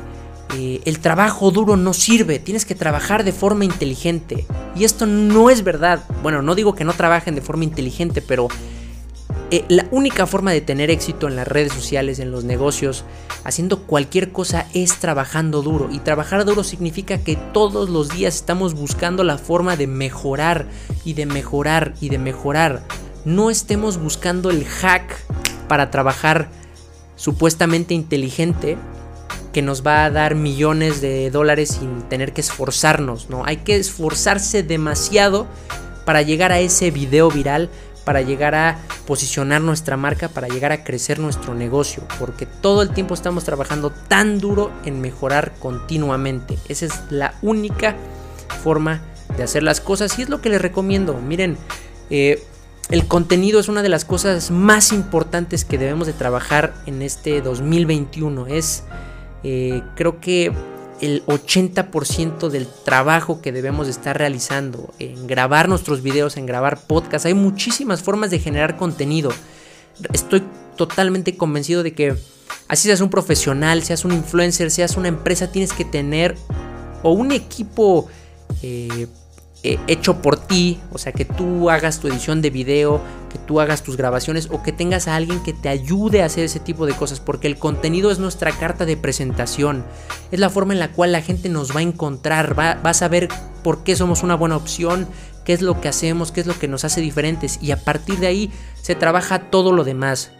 eh, 0.54 0.80
el 0.84 1.00
trabajo 1.00 1.50
duro 1.50 1.76
no 1.76 1.92
sirve, 1.92 2.38
tienes 2.38 2.64
que 2.64 2.74
trabajar 2.74 3.24
de 3.24 3.32
forma 3.32 3.64
inteligente. 3.64 4.46
Y 4.74 4.84
esto 4.84 5.06
no 5.06 5.50
es 5.50 5.64
verdad. 5.64 6.04
Bueno, 6.22 6.42
no 6.42 6.54
digo 6.54 6.74
que 6.74 6.84
no 6.84 6.92
trabajen 6.92 7.34
de 7.34 7.42
forma 7.42 7.64
inteligente, 7.64 8.22
pero 8.22 8.48
eh, 9.50 9.64
la 9.68 9.86
única 9.92 10.26
forma 10.26 10.50
de 10.50 10.60
tener 10.60 10.90
éxito 10.90 11.28
en 11.28 11.36
las 11.36 11.46
redes 11.46 11.72
sociales, 11.72 12.18
en 12.18 12.30
los 12.30 12.44
negocios, 12.44 13.04
haciendo 13.44 13.82
cualquier 13.82 14.32
cosa 14.32 14.66
es 14.74 14.96
trabajando 14.98 15.62
duro. 15.62 15.88
Y 15.92 16.00
trabajar 16.00 16.44
duro 16.44 16.64
significa 16.64 17.18
que 17.18 17.36
todos 17.36 17.88
los 17.88 18.08
días 18.08 18.34
estamos 18.34 18.74
buscando 18.74 19.22
la 19.22 19.38
forma 19.38 19.76
de 19.76 19.86
mejorar 19.86 20.66
y 21.04 21.14
de 21.14 21.26
mejorar 21.26 21.94
y 22.00 22.08
de 22.08 22.18
mejorar. 22.18 22.82
No 23.24 23.50
estemos 23.50 23.98
buscando 23.98 24.50
el 24.50 24.64
hack 24.64 25.16
para 25.68 25.90
trabajar 25.90 26.48
supuestamente 27.16 27.94
inteligente 27.94 28.76
que 29.52 29.62
nos 29.62 29.86
va 29.86 30.04
a 30.04 30.10
dar 30.10 30.34
millones 30.34 31.00
de 31.00 31.30
dólares 31.30 31.78
sin 31.80 32.02
tener 32.02 32.32
que 32.32 32.42
esforzarnos, 32.42 33.30
¿no? 33.30 33.44
Hay 33.46 33.58
que 33.58 33.76
esforzarse 33.76 34.62
demasiado 34.62 35.46
para 36.04 36.20
llegar 36.22 36.52
a 36.52 36.60
ese 36.60 36.90
video 36.90 37.30
viral, 37.30 37.70
para 38.06 38.22
llegar 38.22 38.54
a 38.54 38.78
posicionar 39.04 39.60
nuestra 39.60 39.96
marca, 39.96 40.28
para 40.28 40.46
llegar 40.46 40.70
a 40.70 40.84
crecer 40.84 41.18
nuestro 41.18 41.56
negocio, 41.56 42.04
porque 42.20 42.46
todo 42.46 42.82
el 42.82 42.90
tiempo 42.90 43.14
estamos 43.14 43.42
trabajando 43.42 43.90
tan 43.90 44.38
duro 44.38 44.70
en 44.84 45.00
mejorar 45.00 45.54
continuamente. 45.58 46.56
Esa 46.68 46.86
es 46.86 46.92
la 47.10 47.34
única 47.42 47.96
forma 48.62 49.00
de 49.36 49.42
hacer 49.42 49.64
las 49.64 49.80
cosas 49.80 50.16
y 50.20 50.22
es 50.22 50.28
lo 50.28 50.40
que 50.40 50.50
les 50.50 50.62
recomiendo. 50.62 51.14
Miren, 51.14 51.58
eh, 52.08 52.44
el 52.90 53.08
contenido 53.08 53.58
es 53.58 53.68
una 53.68 53.82
de 53.82 53.88
las 53.88 54.04
cosas 54.04 54.52
más 54.52 54.92
importantes 54.92 55.64
que 55.64 55.76
debemos 55.76 56.06
de 56.06 56.12
trabajar 56.12 56.74
en 56.86 57.02
este 57.02 57.40
2021. 57.40 58.46
Es, 58.46 58.84
eh, 59.42 59.82
creo 59.96 60.20
que 60.20 60.52
el 61.00 61.24
80% 61.26 62.48
del 62.48 62.66
trabajo 62.66 63.40
que 63.42 63.52
debemos 63.52 63.88
estar 63.88 64.16
realizando, 64.16 64.92
en 64.98 65.26
grabar 65.26 65.68
nuestros 65.68 66.02
videos, 66.02 66.36
en 66.36 66.46
grabar 66.46 66.80
podcasts. 66.80 67.26
Hay 67.26 67.34
muchísimas 67.34 68.02
formas 68.02 68.30
de 68.30 68.38
generar 68.38 68.76
contenido. 68.76 69.30
Estoy 70.12 70.42
totalmente 70.76 71.36
convencido 71.36 71.82
de 71.82 71.94
que 71.94 72.16
así 72.68 72.88
seas 72.88 73.00
un 73.00 73.10
profesional, 73.10 73.82
seas 73.82 74.04
un 74.04 74.12
influencer, 74.12 74.70
seas 74.70 74.96
una 74.96 75.08
empresa, 75.08 75.50
tienes 75.50 75.72
que 75.72 75.84
tener 75.84 76.36
o 77.02 77.12
un 77.12 77.32
equipo 77.32 78.08
eh, 78.62 79.06
eh, 79.62 79.78
hecho 79.86 80.22
por 80.22 80.36
ti, 80.36 80.80
o 80.92 80.98
sea, 80.98 81.12
que 81.12 81.24
tú 81.24 81.70
hagas 81.70 81.98
tu 81.98 82.08
edición 82.08 82.42
de 82.42 82.50
video, 82.50 83.00
que 83.32 83.38
tú 83.38 83.60
hagas 83.60 83.82
tus 83.82 83.96
grabaciones 83.96 84.48
o 84.50 84.62
que 84.62 84.72
tengas 84.72 85.08
a 85.08 85.16
alguien 85.16 85.42
que 85.42 85.52
te 85.52 85.68
ayude 85.68 86.22
a 86.22 86.26
hacer 86.26 86.44
ese 86.44 86.60
tipo 86.60 86.86
de 86.86 86.92
cosas, 86.92 87.20
porque 87.20 87.46
el 87.46 87.58
contenido 87.58 88.10
es 88.10 88.18
nuestra 88.18 88.52
carta 88.52 88.84
de 88.84 88.96
presentación, 88.96 89.84
es 90.30 90.38
la 90.38 90.50
forma 90.50 90.72
en 90.72 90.78
la 90.78 90.92
cual 90.92 91.12
la 91.12 91.22
gente 91.22 91.48
nos 91.48 91.74
va 91.74 91.80
a 91.80 91.84
encontrar, 91.84 92.58
va, 92.58 92.74
va 92.74 92.90
a 92.90 92.94
saber 92.94 93.28
por 93.64 93.82
qué 93.82 93.96
somos 93.96 94.22
una 94.22 94.36
buena 94.36 94.56
opción, 94.56 95.08
qué 95.44 95.52
es 95.52 95.62
lo 95.62 95.80
que 95.80 95.88
hacemos, 95.88 96.32
qué 96.32 96.40
es 96.40 96.46
lo 96.46 96.58
que 96.58 96.68
nos 96.68 96.84
hace 96.84 97.00
diferentes 97.00 97.58
y 97.62 97.70
a 97.70 97.82
partir 97.82 98.18
de 98.18 98.26
ahí 98.26 98.52
se 98.82 98.94
trabaja 98.94 99.50
todo 99.50 99.72
lo 99.72 99.84
demás. 99.84 100.30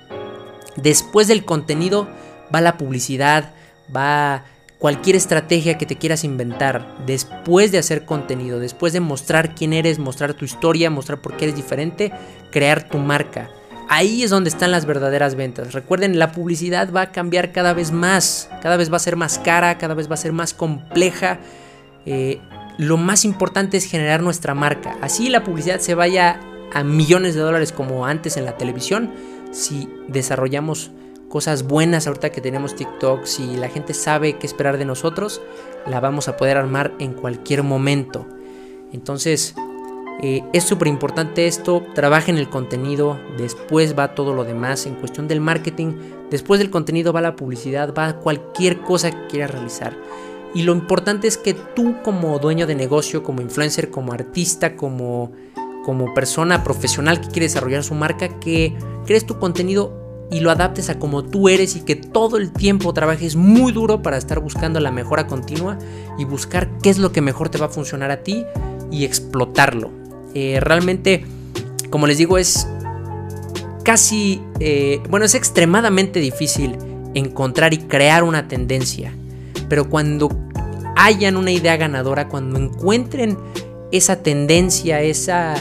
Después 0.76 1.26
del 1.26 1.44
contenido 1.44 2.06
va 2.54 2.60
la 2.60 2.76
publicidad, 2.76 3.54
va 3.94 4.44
cualquier 4.86 5.16
estrategia 5.16 5.78
que 5.78 5.84
te 5.84 5.96
quieras 5.96 6.22
inventar 6.22 6.94
después 7.06 7.72
de 7.72 7.78
hacer 7.78 8.04
contenido, 8.04 8.60
después 8.60 8.92
de 8.92 9.00
mostrar 9.00 9.52
quién 9.52 9.72
eres, 9.72 9.98
mostrar 9.98 10.34
tu 10.34 10.44
historia, 10.44 10.90
mostrar 10.90 11.20
por 11.20 11.36
qué 11.36 11.46
eres 11.46 11.56
diferente, 11.56 12.12
crear 12.52 12.88
tu 12.88 12.98
marca. 12.98 13.50
Ahí 13.88 14.22
es 14.22 14.30
donde 14.30 14.48
están 14.48 14.70
las 14.70 14.86
verdaderas 14.86 15.34
ventas. 15.34 15.72
Recuerden, 15.72 16.20
la 16.20 16.30
publicidad 16.30 16.92
va 16.94 17.00
a 17.00 17.10
cambiar 17.10 17.50
cada 17.50 17.72
vez 17.72 17.90
más, 17.90 18.48
cada 18.62 18.76
vez 18.76 18.92
va 18.92 18.98
a 18.98 19.00
ser 19.00 19.16
más 19.16 19.40
cara, 19.40 19.76
cada 19.76 19.94
vez 19.94 20.08
va 20.08 20.14
a 20.14 20.18
ser 20.18 20.30
más 20.30 20.54
compleja. 20.54 21.40
Eh, 22.04 22.38
lo 22.78 22.96
más 22.96 23.24
importante 23.24 23.78
es 23.78 23.86
generar 23.86 24.22
nuestra 24.22 24.54
marca. 24.54 24.96
Así 25.02 25.30
la 25.30 25.42
publicidad 25.42 25.80
se 25.80 25.96
vaya 25.96 26.38
a 26.72 26.84
millones 26.84 27.34
de 27.34 27.40
dólares 27.40 27.72
como 27.72 28.06
antes 28.06 28.36
en 28.36 28.44
la 28.44 28.56
televisión, 28.56 29.10
si 29.50 29.88
desarrollamos 30.06 30.92
cosas 31.28 31.64
buenas 31.64 32.06
ahorita 32.06 32.30
que 32.30 32.40
tenemos 32.40 32.76
TikTok, 32.76 33.24
si 33.24 33.56
la 33.56 33.68
gente 33.68 33.94
sabe 33.94 34.38
qué 34.38 34.46
esperar 34.46 34.78
de 34.78 34.84
nosotros, 34.84 35.40
la 35.86 36.00
vamos 36.00 36.28
a 36.28 36.36
poder 36.36 36.56
armar 36.56 36.94
en 36.98 37.12
cualquier 37.12 37.62
momento. 37.62 38.26
Entonces, 38.92 39.54
eh, 40.22 40.42
es 40.52 40.64
súper 40.64 40.88
importante 40.88 41.46
esto, 41.46 41.84
trabaja 41.94 42.30
en 42.30 42.38
el 42.38 42.48
contenido, 42.48 43.18
después 43.36 43.98
va 43.98 44.14
todo 44.14 44.32
lo 44.32 44.44
demás 44.44 44.86
en 44.86 44.94
cuestión 44.94 45.28
del 45.28 45.40
marketing, 45.40 45.92
después 46.30 46.58
del 46.58 46.70
contenido 46.70 47.12
va 47.12 47.20
la 47.20 47.36
publicidad, 47.36 47.92
va 47.92 48.18
cualquier 48.20 48.80
cosa 48.80 49.10
que 49.10 49.26
quieras 49.26 49.50
realizar. 49.50 49.94
Y 50.54 50.62
lo 50.62 50.72
importante 50.72 51.28
es 51.28 51.36
que 51.36 51.52
tú 51.52 51.96
como 52.02 52.38
dueño 52.38 52.66
de 52.66 52.74
negocio, 52.74 53.22
como 53.22 53.42
influencer, 53.42 53.90
como 53.90 54.14
artista, 54.14 54.74
como, 54.74 55.32
como 55.84 56.14
persona 56.14 56.64
profesional 56.64 57.20
que 57.20 57.28
quiere 57.28 57.46
desarrollar 57.46 57.84
su 57.84 57.94
marca, 57.94 58.40
que 58.40 58.74
crees 59.04 59.26
tu 59.26 59.38
contenido 59.38 60.05
y 60.30 60.40
lo 60.40 60.50
adaptes 60.50 60.90
a 60.90 60.98
como 60.98 61.24
tú 61.24 61.48
eres 61.48 61.76
y 61.76 61.80
que 61.80 61.94
todo 61.94 62.36
el 62.36 62.52
tiempo 62.52 62.92
trabajes 62.92 63.36
muy 63.36 63.72
duro 63.72 64.02
para 64.02 64.16
estar 64.16 64.40
buscando 64.40 64.80
la 64.80 64.90
mejora 64.90 65.26
continua 65.26 65.78
y 66.18 66.24
buscar 66.24 66.68
qué 66.82 66.90
es 66.90 66.98
lo 66.98 67.12
que 67.12 67.20
mejor 67.20 67.48
te 67.48 67.58
va 67.58 67.66
a 67.66 67.68
funcionar 67.68 68.10
a 68.10 68.22
ti 68.22 68.44
y 68.90 69.04
explotarlo. 69.04 69.90
Eh, 70.34 70.58
realmente, 70.60 71.24
como 71.90 72.06
les 72.06 72.18
digo, 72.18 72.38
es 72.38 72.66
casi, 73.84 74.42
eh, 74.58 75.00
bueno, 75.08 75.26
es 75.26 75.34
extremadamente 75.34 76.18
difícil 76.18 76.76
encontrar 77.14 77.72
y 77.72 77.78
crear 77.78 78.24
una 78.24 78.48
tendencia. 78.48 79.14
Pero 79.68 79.88
cuando 79.88 80.28
hayan 80.96 81.36
una 81.36 81.52
idea 81.52 81.76
ganadora, 81.76 82.28
cuando 82.28 82.58
encuentren 82.58 83.38
esa 83.92 84.22
tendencia, 84.22 85.00
esa, 85.02 85.54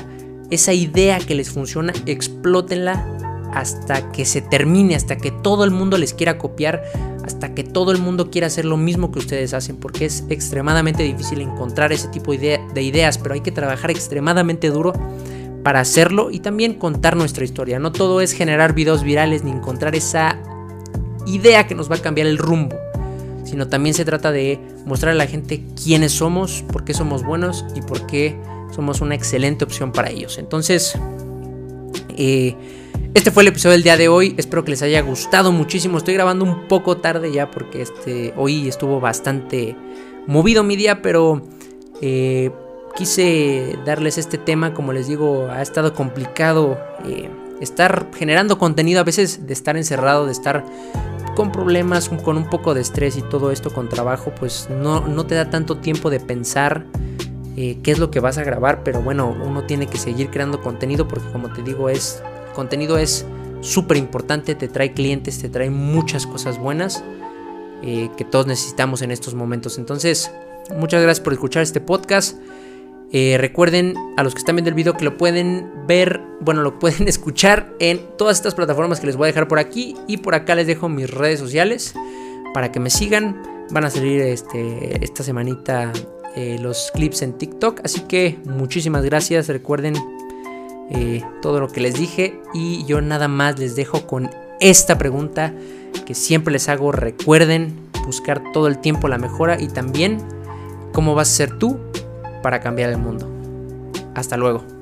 esa 0.49 0.73
idea 0.73 1.19
que 1.19 1.35
les 1.35 1.51
funciona, 1.51 1.93
explótenla 2.05 3.14
hasta 3.55 4.11
que 4.11 4.25
se 4.25 4.41
termine, 4.41 4.95
hasta 4.95 5.15
que 5.15 5.31
todo 5.31 5.63
el 5.63 5.71
mundo 5.71 5.97
les 5.97 6.13
quiera 6.13 6.37
copiar, 6.37 6.83
hasta 7.23 7.55
que 7.55 7.63
todo 7.63 7.93
el 7.93 7.99
mundo 7.99 8.29
quiera 8.29 8.47
hacer 8.47 8.65
lo 8.65 8.75
mismo 8.75 9.13
que 9.13 9.19
ustedes 9.19 9.53
hacen, 9.53 9.77
porque 9.77 10.05
es 10.05 10.25
extremadamente 10.29 11.03
difícil 11.03 11.39
encontrar 11.39 11.93
ese 11.93 12.09
tipo 12.09 12.33
de, 12.33 12.59
ideas, 12.75 13.17
pero 13.17 13.33
hay 13.33 13.39
que 13.39 13.53
trabajar 13.53 13.91
extremadamente 13.91 14.69
duro 14.69 14.91
para 15.63 15.79
hacerlo 15.79 16.31
y 16.31 16.39
también 16.39 16.73
contar 16.73 17.15
nuestra 17.15 17.45
historia. 17.45 17.79
No 17.79 17.93
todo 17.93 18.19
es 18.19 18.33
generar 18.33 18.75
videos 18.75 19.03
virales 19.03 19.45
ni 19.45 19.51
encontrar 19.51 19.95
esa 19.95 20.37
idea 21.25 21.65
que 21.65 21.75
nos 21.75 21.89
va 21.89 21.95
a 21.95 22.01
cambiar 22.01 22.27
el 22.27 22.37
rumbo, 22.37 22.75
sino 23.45 23.69
también 23.69 23.95
se 23.95 24.03
trata 24.03 24.33
de 24.33 24.59
mostrar 24.85 25.13
a 25.13 25.15
la 25.15 25.27
gente 25.27 25.63
quiénes 25.81 26.11
somos, 26.11 26.65
por 26.73 26.83
qué 26.83 26.93
somos 26.93 27.23
buenos 27.23 27.65
y 27.73 27.81
por 27.81 28.05
qué 28.05 28.37
somos 28.75 28.99
una 28.99 29.15
excelente 29.15 29.63
opción 29.63 29.93
para 29.93 30.09
ellos. 30.09 30.39
Entonces, 30.39 30.99
eh, 32.17 32.55
este 33.25 33.31
fue 33.31 33.43
el 33.43 33.47
episodio 33.47 33.73
del 33.73 33.83
día 33.83 33.97
de 33.97 34.07
hoy. 34.07 34.35
Espero 34.37 34.63
que 34.63 34.71
les 34.71 34.81
haya 34.81 35.01
gustado 35.01 35.51
muchísimo. 35.51 35.97
Estoy 35.97 36.13
grabando 36.13 36.45
un 36.45 36.67
poco 36.67 36.97
tarde 36.97 37.31
ya 37.31 37.49
porque 37.49 37.81
este, 37.81 38.33
hoy 38.37 38.67
estuvo 38.67 38.99
bastante 38.99 39.75
movido 40.27 40.63
mi 40.63 40.75
día, 40.75 41.01
pero 41.01 41.41
eh, 42.01 42.51
quise 42.95 43.79
darles 43.85 44.17
este 44.17 44.37
tema. 44.37 44.73
Como 44.73 44.93
les 44.93 45.07
digo, 45.07 45.47
ha 45.49 45.61
estado 45.61 45.93
complicado 45.93 46.77
eh, 47.05 47.29
estar 47.61 48.11
generando 48.15 48.57
contenido 48.57 48.99
a 48.99 49.03
veces 49.03 49.47
de 49.47 49.53
estar 49.53 49.75
encerrado, 49.75 50.25
de 50.25 50.31
estar 50.31 50.63
con 51.35 51.51
problemas, 51.51 52.09
con 52.09 52.37
un 52.37 52.49
poco 52.49 52.73
de 52.73 52.81
estrés 52.81 53.17
y 53.17 53.21
todo 53.21 53.51
esto 53.51 53.73
con 53.73 53.89
trabajo, 53.89 54.33
pues 54.37 54.69
no, 54.69 55.01
no 55.01 55.25
te 55.25 55.35
da 55.35 55.49
tanto 55.49 55.77
tiempo 55.77 56.09
de 56.09 56.19
pensar. 56.19 56.85
Eh, 57.57 57.77
qué 57.81 57.91
es 57.91 57.99
lo 57.99 58.11
que 58.11 58.19
vas 58.19 58.37
a 58.37 58.43
grabar, 58.43 58.83
pero 58.83 59.01
bueno, 59.01 59.33
uno 59.43 59.63
tiene 59.63 59.87
que 59.87 59.97
seguir 59.97 60.29
creando 60.29 60.61
contenido 60.61 61.07
porque 61.07 61.29
como 61.31 61.53
te 61.53 61.63
digo 61.63 61.89
es 61.89 62.21
contenido 62.55 62.97
es 62.97 63.25
súper 63.61 63.97
importante, 63.97 64.55
te 64.55 64.67
trae 64.67 64.93
clientes, 64.93 65.39
te 65.39 65.49
trae 65.49 65.69
muchas 65.69 66.25
cosas 66.25 66.57
buenas 66.59 67.03
eh, 67.83 68.09
que 68.17 68.25
todos 68.25 68.47
necesitamos 68.47 69.01
en 69.01 69.11
estos 69.11 69.35
momentos. 69.35 69.77
Entonces, 69.77 70.31
muchas 70.75 71.01
gracias 71.03 71.23
por 71.23 71.33
escuchar 71.33 71.63
este 71.63 71.81
podcast. 71.81 72.37
Eh, 73.11 73.37
recuerden 73.39 73.95
a 74.17 74.23
los 74.23 74.33
que 74.33 74.39
están 74.39 74.55
viendo 74.55 74.69
el 74.69 74.75
video 74.75 74.97
que 74.97 75.05
lo 75.05 75.17
pueden 75.17 75.71
ver, 75.87 76.21
bueno, 76.41 76.63
lo 76.63 76.79
pueden 76.79 77.07
escuchar 77.07 77.73
en 77.79 77.99
todas 78.17 78.37
estas 78.37 78.55
plataformas 78.55 78.99
que 78.99 79.07
les 79.07 79.15
voy 79.15 79.25
a 79.25 79.27
dejar 79.27 79.47
por 79.47 79.59
aquí 79.59 79.95
y 80.07 80.17
por 80.17 80.35
acá 80.35 80.55
les 80.55 80.67
dejo 80.67 80.89
mis 80.89 81.09
redes 81.09 81.39
sociales 81.39 81.93
para 82.53 82.71
que 82.71 82.79
me 82.79 82.89
sigan. 82.89 83.41
Van 83.71 83.85
a 83.85 83.89
salir 83.89 84.21
este, 84.21 85.03
esta 85.03 85.23
semanita 85.23 85.91
eh, 86.35 86.57
los 86.59 86.91
clips 86.93 87.21
en 87.21 87.33
TikTok, 87.33 87.81
así 87.83 88.01
que 88.01 88.37
muchísimas 88.45 89.03
gracias. 89.03 89.47
Recuerden 89.47 89.95
eh, 90.91 91.23
todo 91.41 91.59
lo 91.59 91.67
que 91.67 91.81
les 91.81 91.95
dije 91.95 92.39
y 92.53 92.85
yo 92.85 93.01
nada 93.01 93.27
más 93.27 93.57
les 93.59 93.75
dejo 93.75 94.05
con 94.05 94.29
esta 94.59 94.97
pregunta 94.97 95.53
que 96.05 96.13
siempre 96.13 96.51
les 96.51 96.69
hago. 96.69 96.91
Recuerden 96.91 97.75
buscar 98.05 98.41
todo 98.53 98.67
el 98.67 98.79
tiempo 98.79 99.07
la 99.07 99.17
mejora 99.17 99.59
y 99.59 99.67
también 99.67 100.19
cómo 100.93 101.15
vas 101.15 101.29
a 101.29 101.35
ser 101.35 101.57
tú 101.57 101.79
para 102.41 102.59
cambiar 102.59 102.89
el 102.89 102.97
mundo. 102.97 103.27
Hasta 104.13 104.37
luego. 104.37 104.74